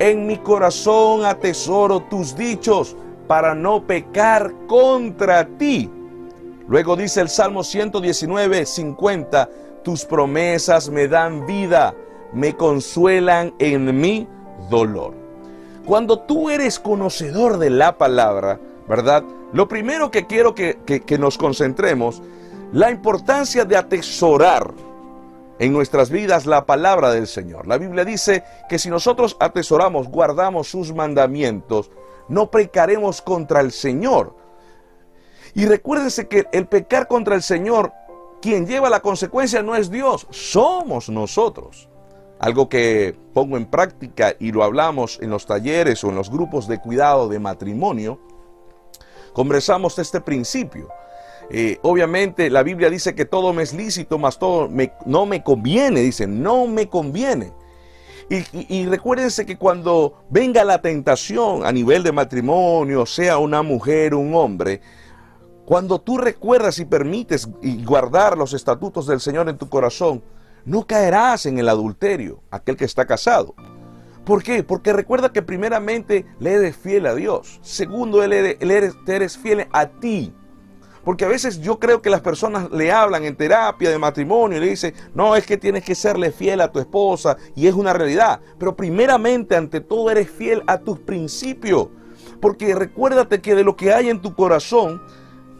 [0.00, 2.96] en mi corazón atesoro tus dichos
[3.28, 5.88] para no pecar contra ti.
[6.66, 9.48] Luego dice el Salmo 119, 50,
[9.84, 11.94] tus promesas me dan vida,
[12.32, 14.26] me consuelan en mi
[14.68, 15.14] dolor.
[15.86, 19.22] Cuando tú eres conocedor de la palabra, ¿verdad?
[19.52, 22.20] Lo primero que quiero que, que nos concentremos,
[22.72, 24.72] la importancia de atesorar
[25.58, 27.66] en nuestras vidas la palabra del Señor.
[27.66, 31.90] La Biblia dice que si nosotros atesoramos, guardamos sus mandamientos,
[32.28, 34.36] no pecaremos contra el Señor.
[35.54, 37.92] Y recuérdense que el pecar contra el Señor,
[38.40, 41.88] quien lleva la consecuencia no es Dios, somos nosotros.
[42.38, 46.68] Algo que pongo en práctica y lo hablamos en los talleres o en los grupos
[46.68, 48.20] de cuidado de matrimonio,
[49.32, 50.88] conversamos este principio.
[51.50, 54.68] Eh, obviamente la Biblia dice que todo me es lícito, mas todo
[55.06, 57.52] no me conviene, dice, no me conviene.
[58.30, 64.12] Y, y, recuérdense que cuando venga la tentación a nivel de matrimonio, sea una mujer
[64.12, 64.82] o un hombre,
[65.64, 70.22] cuando tú recuerdas y permites y guardar los estatutos del Señor en tu corazón,
[70.66, 73.54] no caerás en el adulterio, aquel que está casado.
[74.24, 74.62] ¿Por qué?
[74.62, 77.58] Porque recuerda que primeramente le eres fiel a Dios.
[77.62, 80.34] Segundo, él eres, eres fiel a ti.
[81.08, 84.60] Porque a veces yo creo que las personas le hablan en terapia de matrimonio y
[84.60, 87.94] le dicen, no, es que tienes que serle fiel a tu esposa y es una
[87.94, 88.40] realidad.
[88.58, 91.88] Pero primeramente, ante todo, eres fiel a tus principios.
[92.42, 95.00] Porque recuérdate que de lo que hay en tu corazón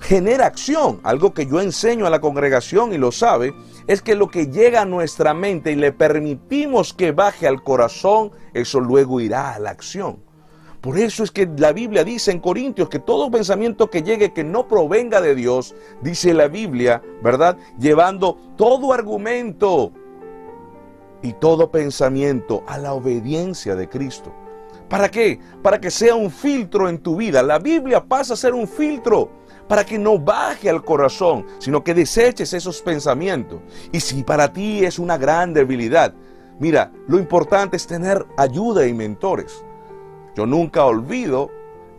[0.00, 1.00] genera acción.
[1.02, 3.54] Algo que yo enseño a la congregación y lo sabe,
[3.86, 8.32] es que lo que llega a nuestra mente y le permitimos que baje al corazón,
[8.52, 10.27] eso luego irá a la acción.
[10.80, 14.44] Por eso es que la Biblia dice en Corintios que todo pensamiento que llegue que
[14.44, 17.56] no provenga de Dios, dice la Biblia, ¿verdad?
[17.78, 19.92] Llevando todo argumento
[21.20, 24.32] y todo pensamiento a la obediencia de Cristo.
[24.88, 25.40] ¿Para qué?
[25.62, 27.42] Para que sea un filtro en tu vida.
[27.42, 29.30] La Biblia pasa a ser un filtro
[29.66, 33.60] para que no baje al corazón, sino que deseches esos pensamientos.
[33.92, 36.14] Y si para ti es una gran debilidad,
[36.58, 39.64] mira, lo importante es tener ayuda y mentores.
[40.38, 41.50] Yo nunca olvido,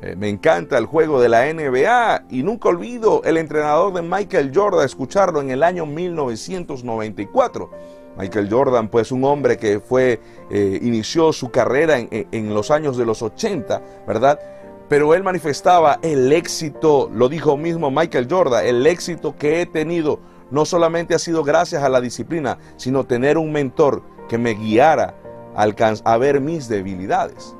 [0.01, 4.53] eh, me encanta el juego de la NBA y nunca olvido el entrenador de Michael
[4.55, 7.69] Jordan, escucharlo en el año 1994.
[8.17, 12.95] Michael Jordan, pues un hombre que fue, eh, inició su carrera en, en los años
[12.95, 14.39] de los 80, ¿verdad?
[14.87, 20.21] Pero él manifestaba el éxito, lo dijo mismo Michael Jordan, el éxito que he tenido
[20.49, 25.13] no solamente ha sido gracias a la disciplina, sino tener un mentor que me guiara
[25.57, 25.65] a,
[26.05, 27.58] a ver mis debilidades.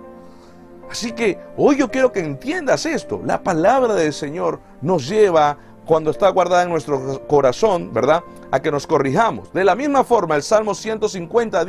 [0.90, 3.22] Así que hoy yo quiero que entiendas esto.
[3.24, 8.24] La palabra del Señor nos lleva, cuando está guardada en nuestro corazón, ¿verdad?
[8.52, 9.52] A que nos corrijamos.
[9.54, 11.66] De la misma forma, el Salmo 150,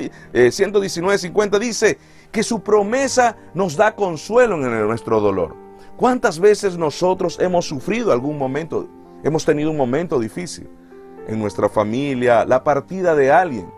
[0.51, 1.99] 119, 50 dice
[2.31, 5.57] que su promesa nos da consuelo en nuestro dolor.
[5.97, 8.89] ¿Cuántas veces nosotros hemos sufrido algún momento,
[9.23, 10.69] hemos tenido un momento difícil
[11.27, 13.73] en nuestra familia, la partida de alguien?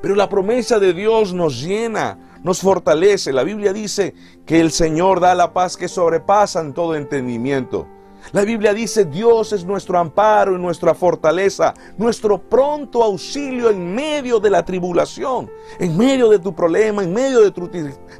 [0.00, 3.32] Pero la promesa de Dios nos llena, nos fortalece.
[3.32, 4.14] La Biblia dice
[4.44, 7.86] que el Señor da la paz que sobrepasa en todo entendimiento.
[8.32, 14.40] La Biblia dice, Dios es nuestro amparo y nuestra fortaleza, nuestro pronto auxilio en medio
[14.40, 17.70] de la tribulación, en medio de tu problema, en medio de tu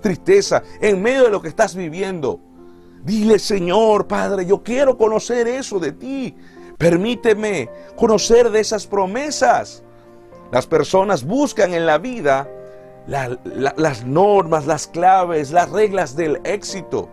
[0.00, 2.40] tristeza, en medio de lo que estás viviendo.
[3.02, 6.34] Dile, Señor, Padre, yo quiero conocer eso de ti.
[6.78, 9.82] Permíteme conocer de esas promesas.
[10.52, 12.48] Las personas buscan en la vida
[13.06, 17.08] las normas, las claves, las reglas del éxito.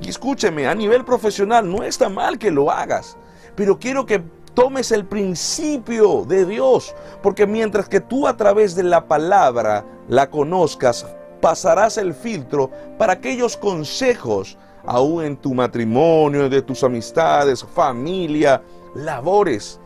[0.00, 3.16] Y escúcheme, a nivel profesional no está mal que lo hagas,
[3.54, 4.22] pero quiero que
[4.54, 10.30] tomes el principio de Dios, porque mientras que tú a través de la palabra la
[10.30, 11.06] conozcas,
[11.40, 18.62] pasarás el filtro para aquellos consejos, aún en tu matrimonio, de tus amistades, familia,
[18.94, 19.80] labores,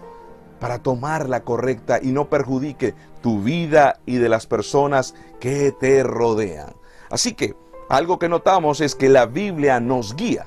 [0.62, 6.04] para tomar la correcta y no perjudique tu vida y de las personas que te
[6.04, 6.72] rodean.
[7.10, 7.56] Así que
[7.88, 10.46] algo que notamos es que la Biblia nos guía.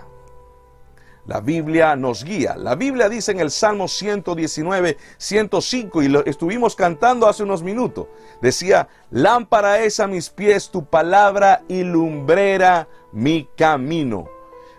[1.25, 2.55] La Biblia nos guía.
[2.55, 8.07] La Biblia dice en el Salmo 119, 105, y lo estuvimos cantando hace unos minutos.
[8.41, 14.29] Decía, lámpara es a mis pies tu palabra y lumbrera mi camino.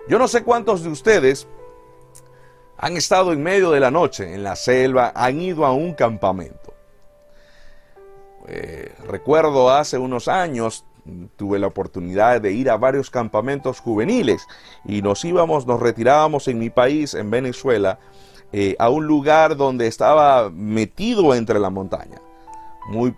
[0.09, 1.47] Yo no sé cuántos de ustedes
[2.79, 6.75] han estado en medio de la noche en la selva, han ido a un campamento.
[8.49, 10.85] Eh, recuerdo hace unos años
[11.37, 14.47] tuve la oportunidad de ir a varios campamentos juveniles
[14.85, 17.99] y nos íbamos, nos retirábamos en mi país, en Venezuela,
[18.53, 22.21] eh, a un lugar donde estaba metido entre la montaña.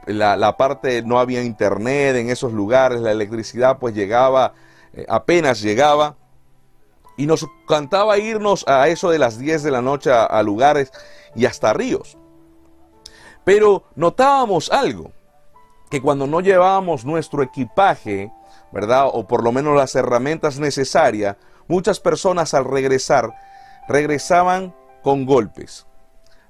[0.06, 4.54] La, parte no había internet en esos lugares, la electricidad pues llegaba,
[4.94, 6.16] eh, apenas llegaba.
[7.18, 10.90] Y nos cantaba irnos a eso de las 10 de la noche a lugares
[11.34, 12.16] y hasta ríos.
[13.44, 15.12] Pero notábamos algo
[15.90, 18.30] que cuando no llevábamos nuestro equipaje,
[18.72, 19.06] ¿verdad?
[19.12, 23.30] O por lo menos las herramientas necesarias, muchas personas al regresar
[23.88, 25.86] regresaban con golpes,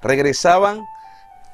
[0.02, 0.84] regresaban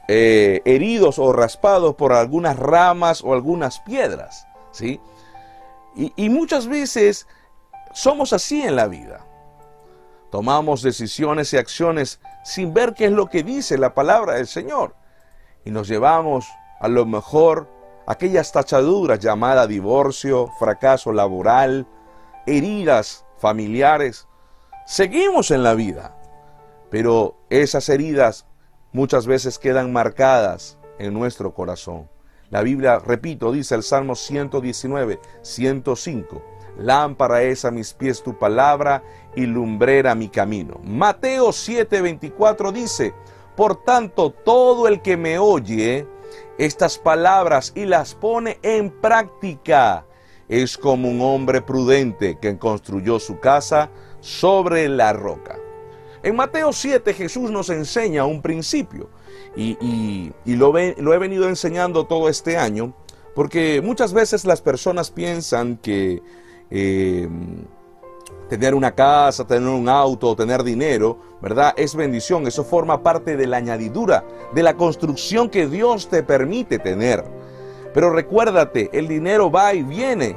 [0.09, 5.01] eh, heridos o raspados por algunas ramas o algunas piedras, ¿sí?
[5.95, 7.27] Y, y muchas veces
[7.95, 9.24] somos así en la vida.
[10.30, 14.97] Tomamos decisiones y acciones sin ver qué es lo que dice la palabra del Señor.
[15.64, 16.47] Y nos llevamos
[16.80, 17.68] a lo mejor
[18.07, 21.86] aquellas tachaduras llamadas divorcio, fracaso laboral,
[22.47, 24.26] heridas familiares.
[24.86, 26.16] Seguimos en la vida,
[26.90, 28.45] pero esas heridas
[28.92, 32.11] muchas veces quedan marcadas en nuestro corazón.
[32.51, 36.42] La Biblia, repito, dice el Salmo 119, 105,
[36.79, 39.03] lámpara es a mis pies tu palabra
[39.37, 40.81] y lumbrera mi camino.
[40.85, 43.14] Mateo 7, 24 dice,
[43.57, 46.07] por tanto, todo el que me oye,
[46.59, 50.07] estas palabras y las pone en práctica.
[50.49, 55.59] Es como un hombre prudente que construyó su casa sobre la roca.
[56.22, 59.11] En Mateo 7 Jesús nos enseña un principio
[59.57, 62.95] y, lo, lo he venido enseñando todo este año
[63.35, 66.22] porque muchas veces las personas piensan que
[66.77, 67.29] eh,
[68.49, 71.72] tener una casa, tener un auto, tener dinero, ¿verdad?
[71.77, 76.81] Es bendición, eso forma parte de la añadidura, de la construcción que Dios te permite
[76.81, 77.25] tener.
[77.95, 80.37] Pero recuérdate, el dinero va y viene.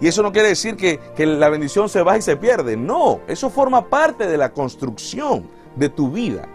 [0.00, 2.76] Y eso no quiere decir que, que la bendición se va y se pierde.
[2.76, 6.48] No, eso forma parte de la construcción de tu vida.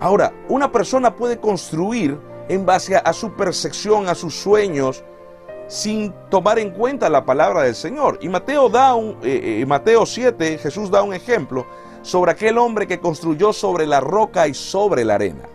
[0.00, 2.18] Ahora, una persona puede construir
[2.48, 5.02] en base a su percepción, a sus sueños,
[5.66, 8.18] sin tomar en cuenta la palabra del Señor.
[8.20, 11.66] Y Mateo da un, eh, eh, Mateo 7, Jesús da un ejemplo
[12.02, 15.48] sobre aquel hombre que construyó sobre la roca y sobre la arena.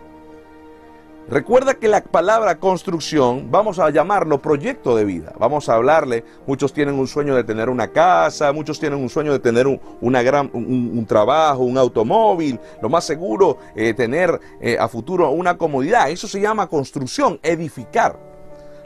[1.28, 5.32] Recuerda que la palabra construcción, vamos a llamarlo proyecto de vida.
[5.38, 9.30] Vamos a hablarle, muchos tienen un sueño de tener una casa, muchos tienen un sueño
[9.30, 14.40] de tener un, una gran, un, trabajo, un automóvil, lo más seguro, eh, tener
[14.76, 16.10] a futuro una comodidad.
[16.10, 18.29] Eso se llama construcción, edificar.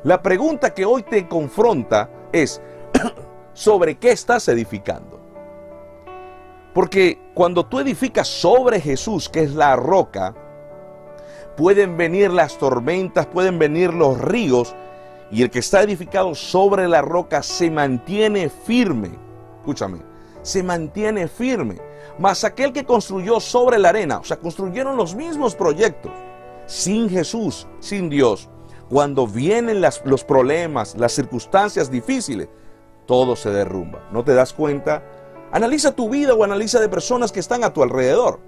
[0.05, 2.61] La pregunta que hoy te confronta es,
[3.55, 5.19] ¿sobre qué estás edificando?
[6.75, 10.35] Porque cuando tú edificas sobre Jesús, que es la roca,
[11.57, 14.75] pueden venir las tormentas, pueden venir los ríos,
[15.31, 19.11] y el que está edificado sobre la roca se mantiene firme.
[19.61, 20.01] Escúchame,
[20.43, 21.79] se mantiene firme.
[22.19, 26.13] Mas aquel que construyó sobre la arena, o sea, construyeron los mismos proyectos,
[26.67, 28.51] sin Jesús, sin Dios,
[28.89, 32.49] cuando vienen los problemas, las circunstancias difíciles,
[33.07, 34.09] todo se derrumba.
[34.13, 35.03] ¿No te das cuenta?
[35.53, 38.41] Analiza tu vida o analiza de personas que están a tu alrededor.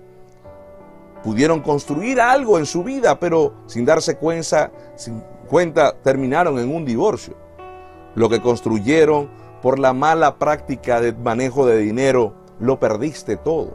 [1.23, 6.85] Pudieron construir algo en su vida, pero sin darse cuenta, sin cuenta terminaron en un
[6.85, 7.35] divorcio.
[8.15, 9.31] Lo que construyeron
[9.63, 13.75] por la mala práctica de manejo de dinero, lo perdiste todo.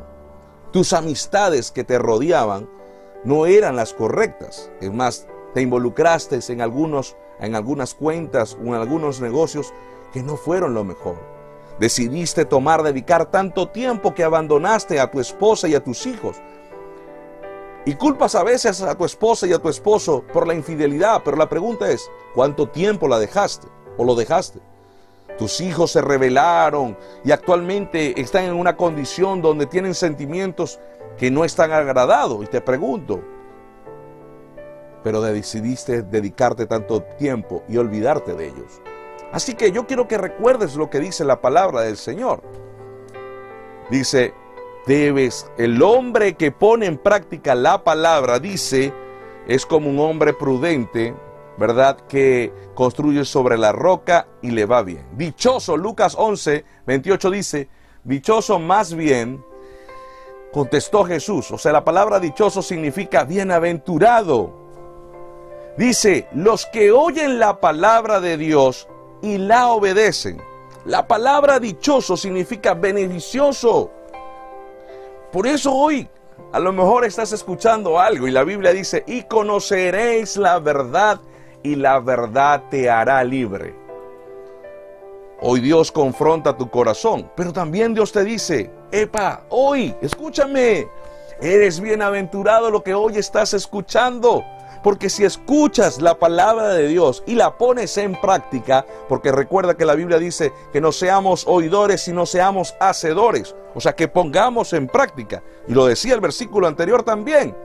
[0.72, 2.70] Tus amistades que te rodeaban
[3.24, 4.72] no eran las correctas.
[4.80, 9.74] Es más, te involucraste en, algunos, en algunas cuentas o en algunos negocios
[10.14, 11.16] que no fueron lo mejor.
[11.80, 16.38] Decidiste tomar, dedicar tanto tiempo que abandonaste a tu esposa y a tus hijos.
[17.86, 21.38] Y culpas a veces a tu esposa y a tu esposo por la infidelidad, pero
[21.38, 24.60] la pregunta es, ¿cuánto tiempo la dejaste o lo dejaste?
[25.42, 30.80] tus hijos se rebelaron y actualmente están en una condición donde tienen sentimientos
[31.18, 32.44] que no están agradados.
[32.44, 33.24] Y te pregunto,
[35.04, 38.82] pero decidiste dedicarte tanto tiempo y olvidarte de ellos.
[39.32, 42.42] Así que yo quiero que recuerdes lo que dice la palabra del Señor.
[43.90, 44.34] Dice,
[44.86, 48.94] debes, el hombre que pone en práctica la palabra, dice,
[49.48, 51.16] es como un hombre prudente,
[51.58, 51.98] ¿verdad?
[52.08, 55.06] Que construye sobre la roca y le va bien.
[55.16, 57.70] Dichoso, Lucas 11, 28 dice,
[58.04, 59.44] dichoso más bien,
[60.52, 61.52] contestó Jesús.
[61.52, 64.61] O sea, la palabra dichoso significa bienaventurado.
[65.78, 68.88] Dice, los que oyen la palabra de Dios
[69.22, 70.42] y la obedecen.
[70.86, 73.92] La palabra dichoso significa beneficioso.
[75.32, 76.10] Por eso hoy
[76.52, 81.20] a lo mejor estás escuchando algo y la Biblia dice, y conoceréis la verdad
[81.64, 83.74] y la verdad te hará libre.
[85.40, 90.88] Hoy Dios confronta tu corazón, pero también Dios te dice, epa, hoy, escúchame,
[91.42, 94.44] eres bienaventurado lo que hoy estás escuchando.
[94.84, 99.86] Porque si escuchas la palabra de Dios y la pones en práctica, porque recuerda que
[99.86, 103.56] la Biblia dice que no seamos oidores, sino seamos hacedores.
[103.76, 105.44] O sea, que pongamos en práctica.
[105.68, 107.56] Y lo decía el versículo anterior también.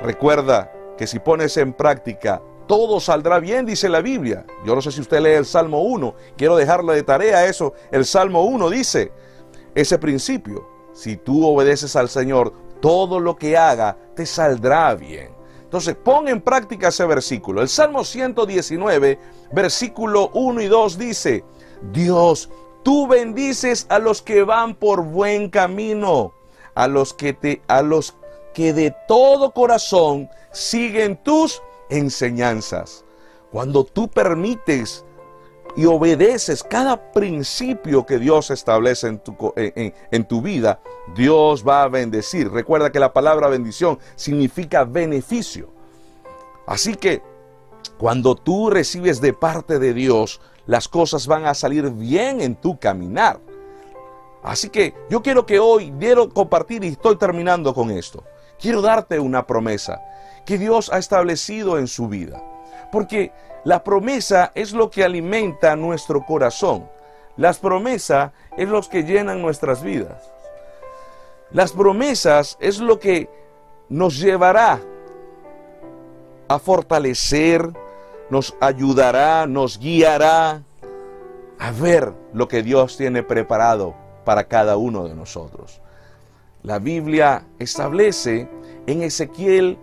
[0.00, 4.44] Recuerda que si pones en práctica, todo saldrá bien, dice la Biblia.
[4.64, 6.14] Yo no sé si usted lee el Salmo 1.
[6.36, 7.74] Quiero dejarle de tarea eso.
[7.90, 9.12] El Salmo 1 dice
[9.74, 10.66] ese principio.
[10.92, 15.35] Si tú obedeces al Señor, todo lo que haga te saldrá bien.
[15.76, 17.60] Entonces, pon en práctica ese versículo.
[17.60, 19.18] El Salmo 119,
[19.52, 21.44] versículo 1 y 2 dice,
[21.92, 22.48] Dios,
[22.82, 26.32] tú bendices a los que van por buen camino,
[26.74, 28.16] a los que te a los
[28.54, 31.60] que de todo corazón siguen tus
[31.90, 33.04] enseñanzas.
[33.52, 35.04] Cuando tú permites
[35.76, 40.80] y obedeces cada principio que Dios establece en tu, vida,
[41.14, 42.50] Dios va a bendecir.
[42.50, 45.68] Recuerda que la palabra bendición significa beneficio.
[46.66, 47.22] Así que
[47.98, 52.78] cuando tú recibes de parte de Dios, las cosas van a salir bien en tu
[52.78, 53.38] caminar.
[54.42, 58.24] Así que yo quiero que hoy, quiero compartir y estoy terminando con esto.
[58.58, 60.00] Quiero darte una promesa
[60.46, 62.42] que Dios ha establecido en su vida.
[62.90, 63.32] Porque
[63.66, 66.88] la promesa es lo que alimenta nuestro corazón.
[67.36, 70.30] Las promesas es lo que llenan nuestras vidas.
[71.50, 73.28] Las promesas es lo que
[73.88, 74.78] nos llevará
[76.46, 77.68] a fortalecer,
[78.30, 80.62] nos ayudará, nos guiará
[81.58, 85.80] a ver lo que Dios tiene preparado para cada uno de nosotros.
[86.62, 88.48] La Biblia establece
[88.86, 89.76] en Ezequiel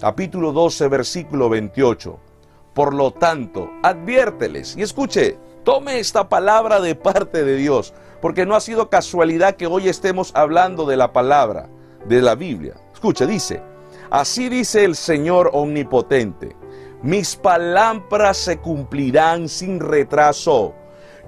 [0.00, 2.29] capítulo 12 versículo 28
[2.74, 8.54] por lo tanto, adviérteles y escuche, tome esta palabra de parte de Dios, porque no
[8.54, 11.68] ha sido casualidad que hoy estemos hablando de la palabra,
[12.06, 12.74] de la Biblia.
[12.92, 13.62] Escuche, dice,
[14.10, 16.56] así dice el Señor omnipotente,
[17.02, 20.74] mis palabras se cumplirán sin retraso.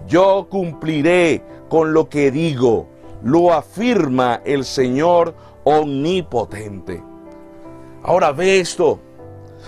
[0.06, 2.86] Yo cumpliré con lo que digo,
[3.22, 5.34] lo afirma el Señor
[5.64, 7.02] omnipotente.
[8.02, 9.00] Ahora ve esto,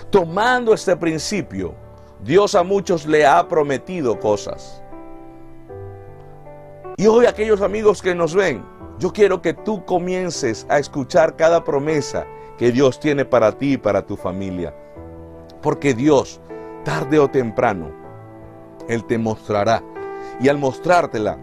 [0.09, 1.75] Tomando este principio,
[2.23, 4.81] Dios a muchos le ha prometido cosas.
[6.97, 8.63] Y hoy aquellos amigos que nos ven,
[8.99, 12.25] yo quiero que tú comiences a escuchar cada promesa
[12.57, 14.73] que Dios tiene para ti y para tu familia.
[15.61, 16.39] Porque Dios,
[16.85, 17.91] tarde o temprano,
[18.87, 19.83] Él te mostrará.
[20.39, 21.37] Y al mostrártela,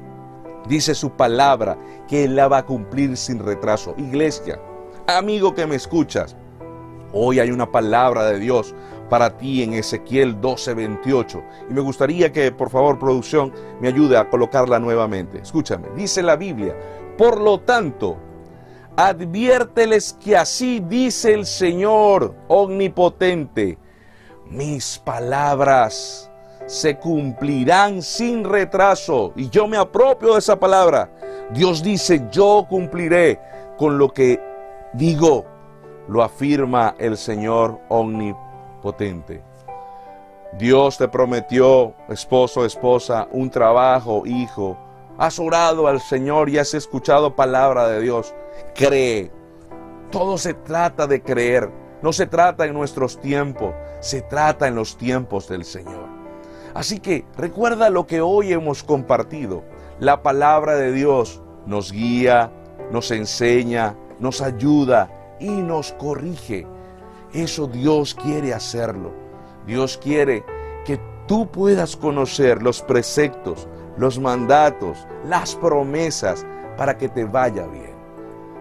[0.67, 1.77] dice su palabra
[2.09, 3.95] que Él la va a cumplir sin retraso.
[3.99, 4.59] Iglesia,
[5.07, 6.37] amigo que me escuchas,
[7.13, 8.75] Hoy hay una palabra de Dios
[9.09, 11.43] para ti en Ezequiel 12:28.
[11.69, 15.39] Y me gustaría que, por favor, producción, me ayude a colocarla nuevamente.
[15.39, 16.75] Escúchame, dice la Biblia,
[17.19, 18.17] por lo tanto,
[18.97, 23.79] adviérteles que así dice el Señor omnipotente,
[24.49, 26.31] mis palabras
[26.67, 29.33] se cumplirán sin retraso.
[29.37, 31.11] Y yo me apropio de esa palabra.
[31.53, 33.39] Dios dice, yo cumpliré
[33.77, 34.41] con lo que
[34.95, 35.45] digo
[36.09, 39.43] lo afirma el Señor omnipotente.
[40.59, 44.77] Dios te prometió, esposo, esposa, un trabajo, hijo.
[45.17, 48.35] Has orado al Señor y has escuchado palabra de Dios.
[48.75, 49.31] Cree.
[50.11, 51.71] Todo se trata de creer.
[52.03, 56.09] No se trata en nuestros tiempos, se trata en los tiempos del Señor.
[56.75, 59.63] Así que recuerda lo que hoy hemos compartido.
[60.01, 62.51] La palabra de Dios nos guía,
[62.91, 66.67] nos enseña, nos ayuda y nos corrige.
[67.33, 69.13] Eso Dios quiere hacerlo.
[69.67, 70.45] Dios quiere
[70.85, 76.45] que tú puedas conocer los preceptos, los mandatos, las promesas
[76.77, 77.93] para que te vaya bien.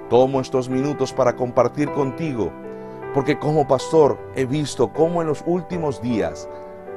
[0.10, 2.52] Tomo estos minutos para compartir contigo,
[3.14, 6.48] porque como pastor he visto cómo en los últimos días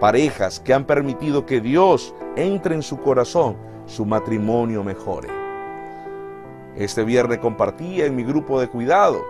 [0.01, 3.57] parejas que han permitido que Dios entre en su corazón,
[3.87, 5.29] su matrimonio mejore.
[6.77, 9.25] Este viernes compartía en mi grupo de cuidado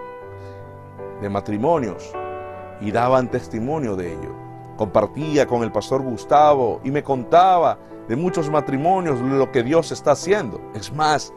[1.21, 2.13] de matrimonios
[2.81, 4.35] y daban testimonio de ello.
[4.77, 7.79] Compartía con el pastor Gustavo y me contaba
[8.09, 10.61] de muchos matrimonios lo que Dios está haciendo.
[10.75, 11.33] Es más,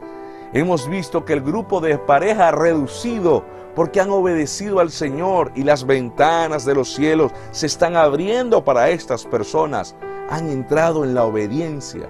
[0.52, 3.44] hemos visto que el grupo de pareja ha reducido
[3.74, 8.90] porque han obedecido al Señor y las ventanas de los cielos se están abriendo para
[8.90, 9.94] estas personas.
[10.30, 12.08] Han entrado en la obediencia.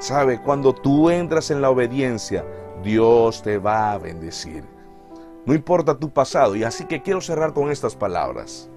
[0.00, 0.42] ¿Sabe?
[0.42, 2.44] Cuando tú entras en la obediencia,
[2.82, 4.73] Dios te va a bendecir.
[5.46, 6.56] No importa tu pasado.
[6.56, 8.68] Y así que quiero cerrar con estas palabras.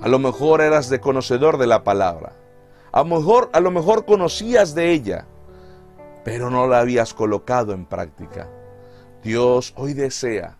[0.00, 2.32] A lo mejor eras de conocedor de la palabra.
[2.92, 5.26] A lo mejor, a lo mejor conocías de ella,
[6.24, 8.48] pero no la habías colocado en práctica.
[9.22, 10.56] Dios hoy desea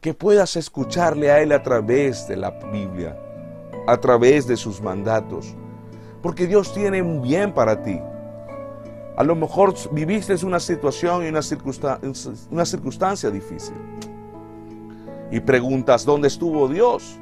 [0.00, 3.18] que puedas escucharle a Él a través de la Biblia,
[3.86, 5.54] a través de sus mandatos,
[6.22, 8.00] porque Dios tiene un bien para ti.
[9.16, 12.08] A lo mejor viviste una situación y una, circunstancia,
[12.50, 13.74] una circunstancia difícil
[15.30, 17.18] y preguntas, ¿dónde estuvo Dios?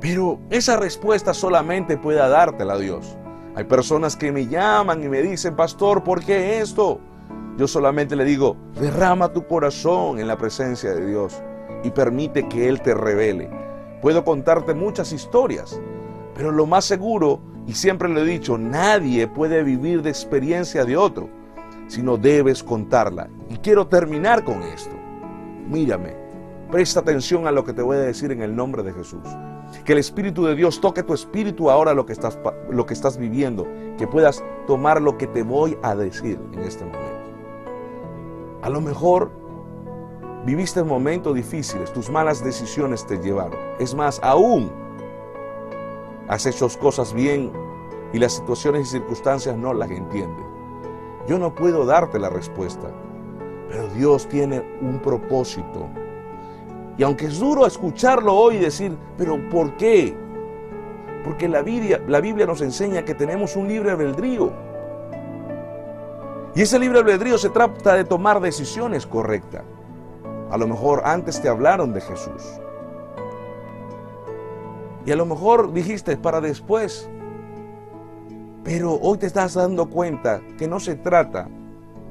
[0.00, 3.16] Pero esa respuesta solamente puede dártela Dios.
[3.54, 7.00] Hay personas que me llaman y me dicen, pastor, ¿por qué esto?
[7.56, 11.42] Yo solamente le digo, derrama tu corazón en la presencia de Dios
[11.82, 13.48] y permite que Él te revele.
[14.02, 15.80] Puedo contarte muchas historias,
[16.34, 20.98] pero lo más seguro, y siempre lo he dicho, nadie puede vivir de experiencia de
[20.98, 21.30] otro,
[21.88, 23.28] sino debes contarla.
[23.48, 24.94] Y quiero terminar con esto.
[25.66, 26.25] Mírame,
[26.70, 29.22] presta atención a lo que te voy a decir en el nombre de Jesús.
[29.84, 32.38] Que el Espíritu de Dios toque tu espíritu ahora lo que estás,
[32.70, 33.66] lo que estás viviendo,
[33.98, 37.16] que puedas tomar lo que te voy a decir en este momento.
[38.62, 39.30] A lo mejor
[40.44, 43.58] viviste momentos difíciles, tus malas decisiones te llevaron.
[43.78, 44.70] Es más, aún
[46.28, 47.52] has hecho cosas bien
[48.12, 50.46] y las situaciones y circunstancias no las entienden.
[51.26, 52.88] Yo no puedo darte la respuesta,
[53.68, 55.88] pero Dios tiene un propósito
[56.98, 60.16] y aunque es duro escucharlo hoy y decir, pero ¿por qué?
[61.24, 64.52] Porque la Biblia, la Biblia nos enseña que tenemos un libre albedrío.
[66.54, 69.62] Y ese libre albedrío se trata de tomar decisiones correctas.
[70.50, 72.60] A lo mejor antes te hablaron de Jesús.
[75.04, 77.10] Y a lo mejor dijiste para después.
[78.64, 81.48] Pero hoy te estás dando cuenta que no se trata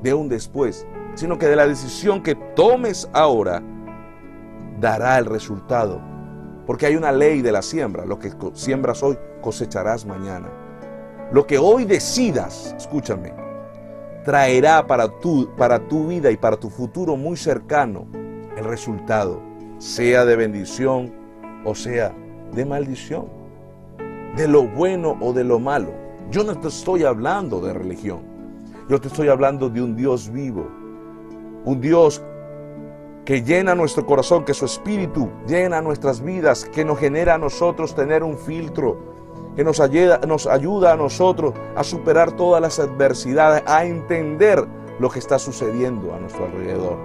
[0.03, 0.85] de un después,
[1.15, 3.63] sino que de la decisión que tomes ahora
[4.79, 6.01] dará el resultado.
[6.65, 8.05] Porque hay una ley de la siembra.
[8.05, 10.49] Lo que siembras hoy cosecharás mañana.
[11.31, 13.33] Lo que hoy decidas, escúchame,
[14.23, 18.07] traerá para tu, para tu vida y para tu futuro muy cercano
[18.57, 19.41] el resultado,
[19.77, 21.13] sea de bendición
[21.65, 22.13] o sea
[22.53, 23.25] de maldición,
[24.37, 25.93] de lo bueno o de lo malo.
[26.31, 28.21] Yo no te estoy hablando de religión,
[28.87, 30.67] yo te estoy hablando de un Dios vivo,
[31.65, 32.21] un Dios
[33.25, 37.95] que llena nuestro corazón, que su espíritu llena nuestras vidas, que nos genera a nosotros
[37.95, 38.97] tener un filtro,
[39.55, 44.63] que nos ayuda, nos ayuda a nosotros a superar todas las adversidades, a entender
[44.99, 46.97] lo que está sucediendo a nuestro alrededor.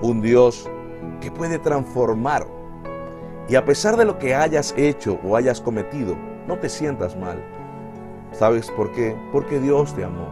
[0.00, 0.68] Un Dios
[1.20, 2.46] que puede transformar.
[3.48, 6.16] Y a pesar de lo que hayas hecho o hayas cometido,
[6.48, 7.44] no te sientas mal.
[8.32, 9.14] ¿Sabes por qué?
[9.30, 10.28] Porque Dios te amó.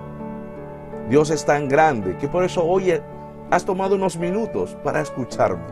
[1.10, 2.90] Dios es tan grande que por eso hoy
[3.53, 5.62] has tomado unos minutos para escucharme.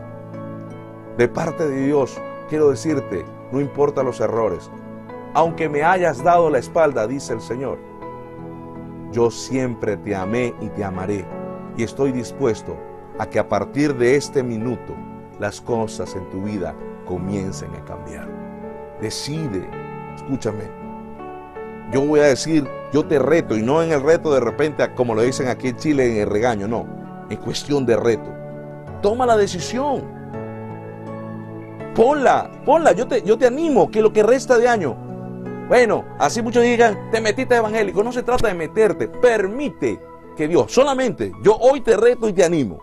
[1.17, 2.15] De parte de Dios,
[2.47, 4.69] quiero decirte, no importa los errores,
[5.33, 7.79] aunque me hayas dado la espalda, dice el Señor,
[9.11, 11.25] yo siempre te amé y te amaré
[11.75, 12.77] y estoy dispuesto
[13.17, 14.93] a que a partir de este minuto
[15.39, 16.75] las cosas en tu vida
[17.07, 18.29] comiencen a cambiar.
[19.01, 19.67] Decide,
[20.13, 20.65] escúchame.
[21.91, 25.15] Yo voy a decir, yo te reto y no en el reto de repente, como
[25.15, 27.00] lo dicen aquí en Chile, en el regaño, no
[27.31, 28.29] en cuestión de reto.
[29.01, 30.03] Toma la decisión.
[31.95, 32.91] Ponla, ponla.
[32.91, 34.95] Yo te, yo te animo que lo que resta de año.
[35.67, 38.03] Bueno, así muchos digan, te metiste evangélico.
[38.03, 39.07] No se trata de meterte.
[39.07, 39.99] Permite
[40.35, 42.79] que Dios, solamente yo hoy te reto y te animo.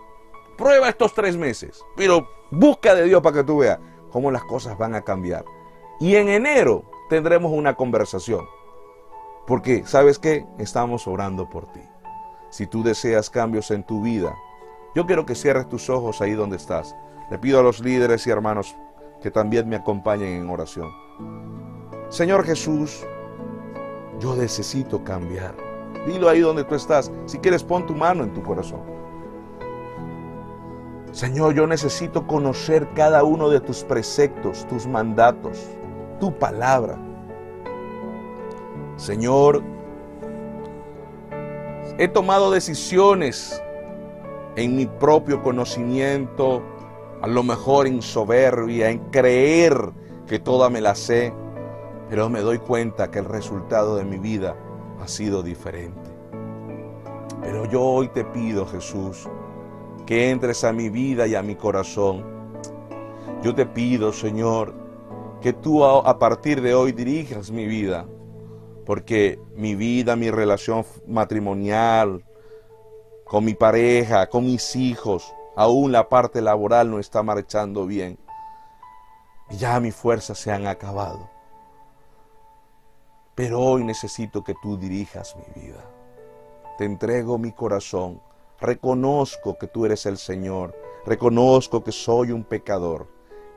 [0.57, 1.83] Prueba estos tres meses.
[1.95, 3.79] Pero busca de Dios para que tú veas
[4.11, 5.45] cómo las cosas van a cambiar.
[5.99, 8.45] Y en enero tendremos una conversación.
[9.45, 10.45] Porque, ¿sabes qué?
[10.57, 11.81] Estamos orando por ti
[12.49, 14.35] si tú deseas cambios en tu vida,
[14.95, 16.95] yo quiero que cierres tus ojos ahí donde estás.
[17.29, 18.75] Le pido a los líderes y hermanos
[19.21, 20.89] que también me acompañen en oración.
[22.09, 23.05] Señor Jesús,
[24.19, 25.55] yo necesito cambiar.
[26.07, 27.11] Dilo ahí donde tú estás.
[27.25, 28.81] Si quieres, pon tu mano en tu corazón.
[31.11, 35.67] Señor, yo necesito conocer cada uno de tus preceptos, tus mandatos,
[36.19, 36.97] tu palabra.
[38.95, 39.63] Señor,
[41.99, 43.61] he tomado decisiones
[44.55, 46.63] en mi propio conocimiento,
[47.21, 49.91] a lo mejor en soberbia, en creer
[50.25, 51.33] que toda me la sé,
[52.09, 54.55] pero me doy cuenta que el resultado de mi vida
[55.01, 56.09] ha sido diferente.
[57.41, 59.27] Pero yo hoy te pido, Jesús,
[60.05, 62.23] que entres a mi vida y a mi corazón.
[63.43, 64.73] Yo te pido, Señor,
[65.41, 68.05] que tú a partir de hoy dirijas mi vida,
[68.89, 72.25] porque mi vida, mi relación matrimonial,
[73.23, 78.17] con mi pareja, con mis hijos, aún la parte laboral no está marchando bien.
[79.51, 81.29] Ya mis fuerzas se han acabado.
[83.35, 85.85] Pero hoy necesito que tú dirijas mi vida.
[86.79, 88.19] Te entrego mi corazón.
[88.59, 90.75] Reconozco que tú eres el Señor.
[91.05, 93.07] Reconozco que soy un pecador.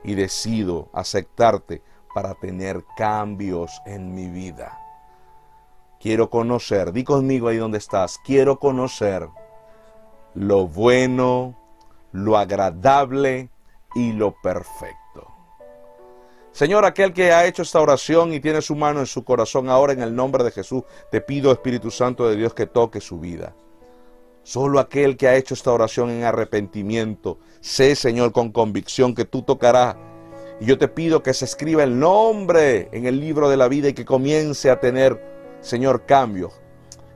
[0.04, 1.80] Y decido aceptarte
[2.14, 4.81] para tener cambios en mi vida.
[6.02, 9.28] Quiero conocer, di conmigo ahí donde estás, quiero conocer
[10.34, 11.56] lo bueno,
[12.10, 13.50] lo agradable
[13.94, 15.28] y lo perfecto.
[16.50, 19.92] Señor, aquel que ha hecho esta oración y tiene su mano en su corazón ahora
[19.92, 23.54] en el nombre de Jesús, te pido Espíritu Santo de Dios que toque su vida.
[24.42, 29.42] Solo aquel que ha hecho esta oración en arrepentimiento, sé Señor con convicción que tú
[29.42, 29.96] tocarás.
[30.60, 33.88] Y yo te pido que se escriba el nombre en el libro de la vida
[33.88, 35.31] y que comience a tener,
[35.62, 36.52] Señor, cambios.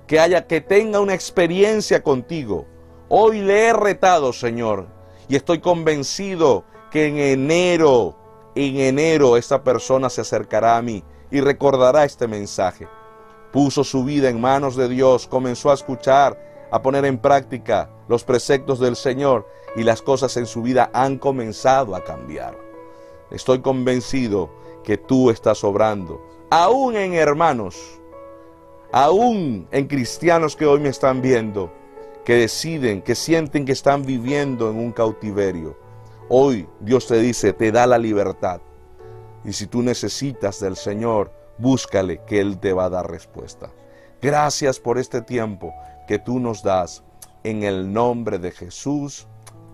[0.06, 2.66] Que haya, que tenga una experiencia contigo
[3.08, 4.88] Hoy le he retado, Señor,
[5.28, 8.16] y estoy convencido que en enero,
[8.56, 12.88] en enero, esta persona se acercará a mí y recordará este mensaje.
[13.52, 18.24] Puso su vida en manos de Dios, comenzó a escuchar, a poner en práctica los
[18.24, 19.46] preceptos del Señor
[19.76, 22.58] y las cosas en su vida han comenzado a cambiar.
[23.30, 24.50] Estoy convencido
[24.82, 26.20] que tú estás obrando,
[26.50, 28.00] aún en hermanos,
[28.92, 31.72] aún en cristianos que hoy me están viendo
[32.26, 35.78] que deciden, que sienten que están viviendo en un cautiverio.
[36.28, 38.60] Hoy Dios te dice, te da la libertad.
[39.44, 43.70] Y si tú necesitas del Señor, búscale que Él te va a dar respuesta.
[44.20, 45.72] Gracias por este tiempo
[46.08, 47.04] que tú nos das.
[47.44, 49.28] En el nombre de Jesús.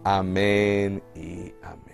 [0.05, 1.92] Amén y amén.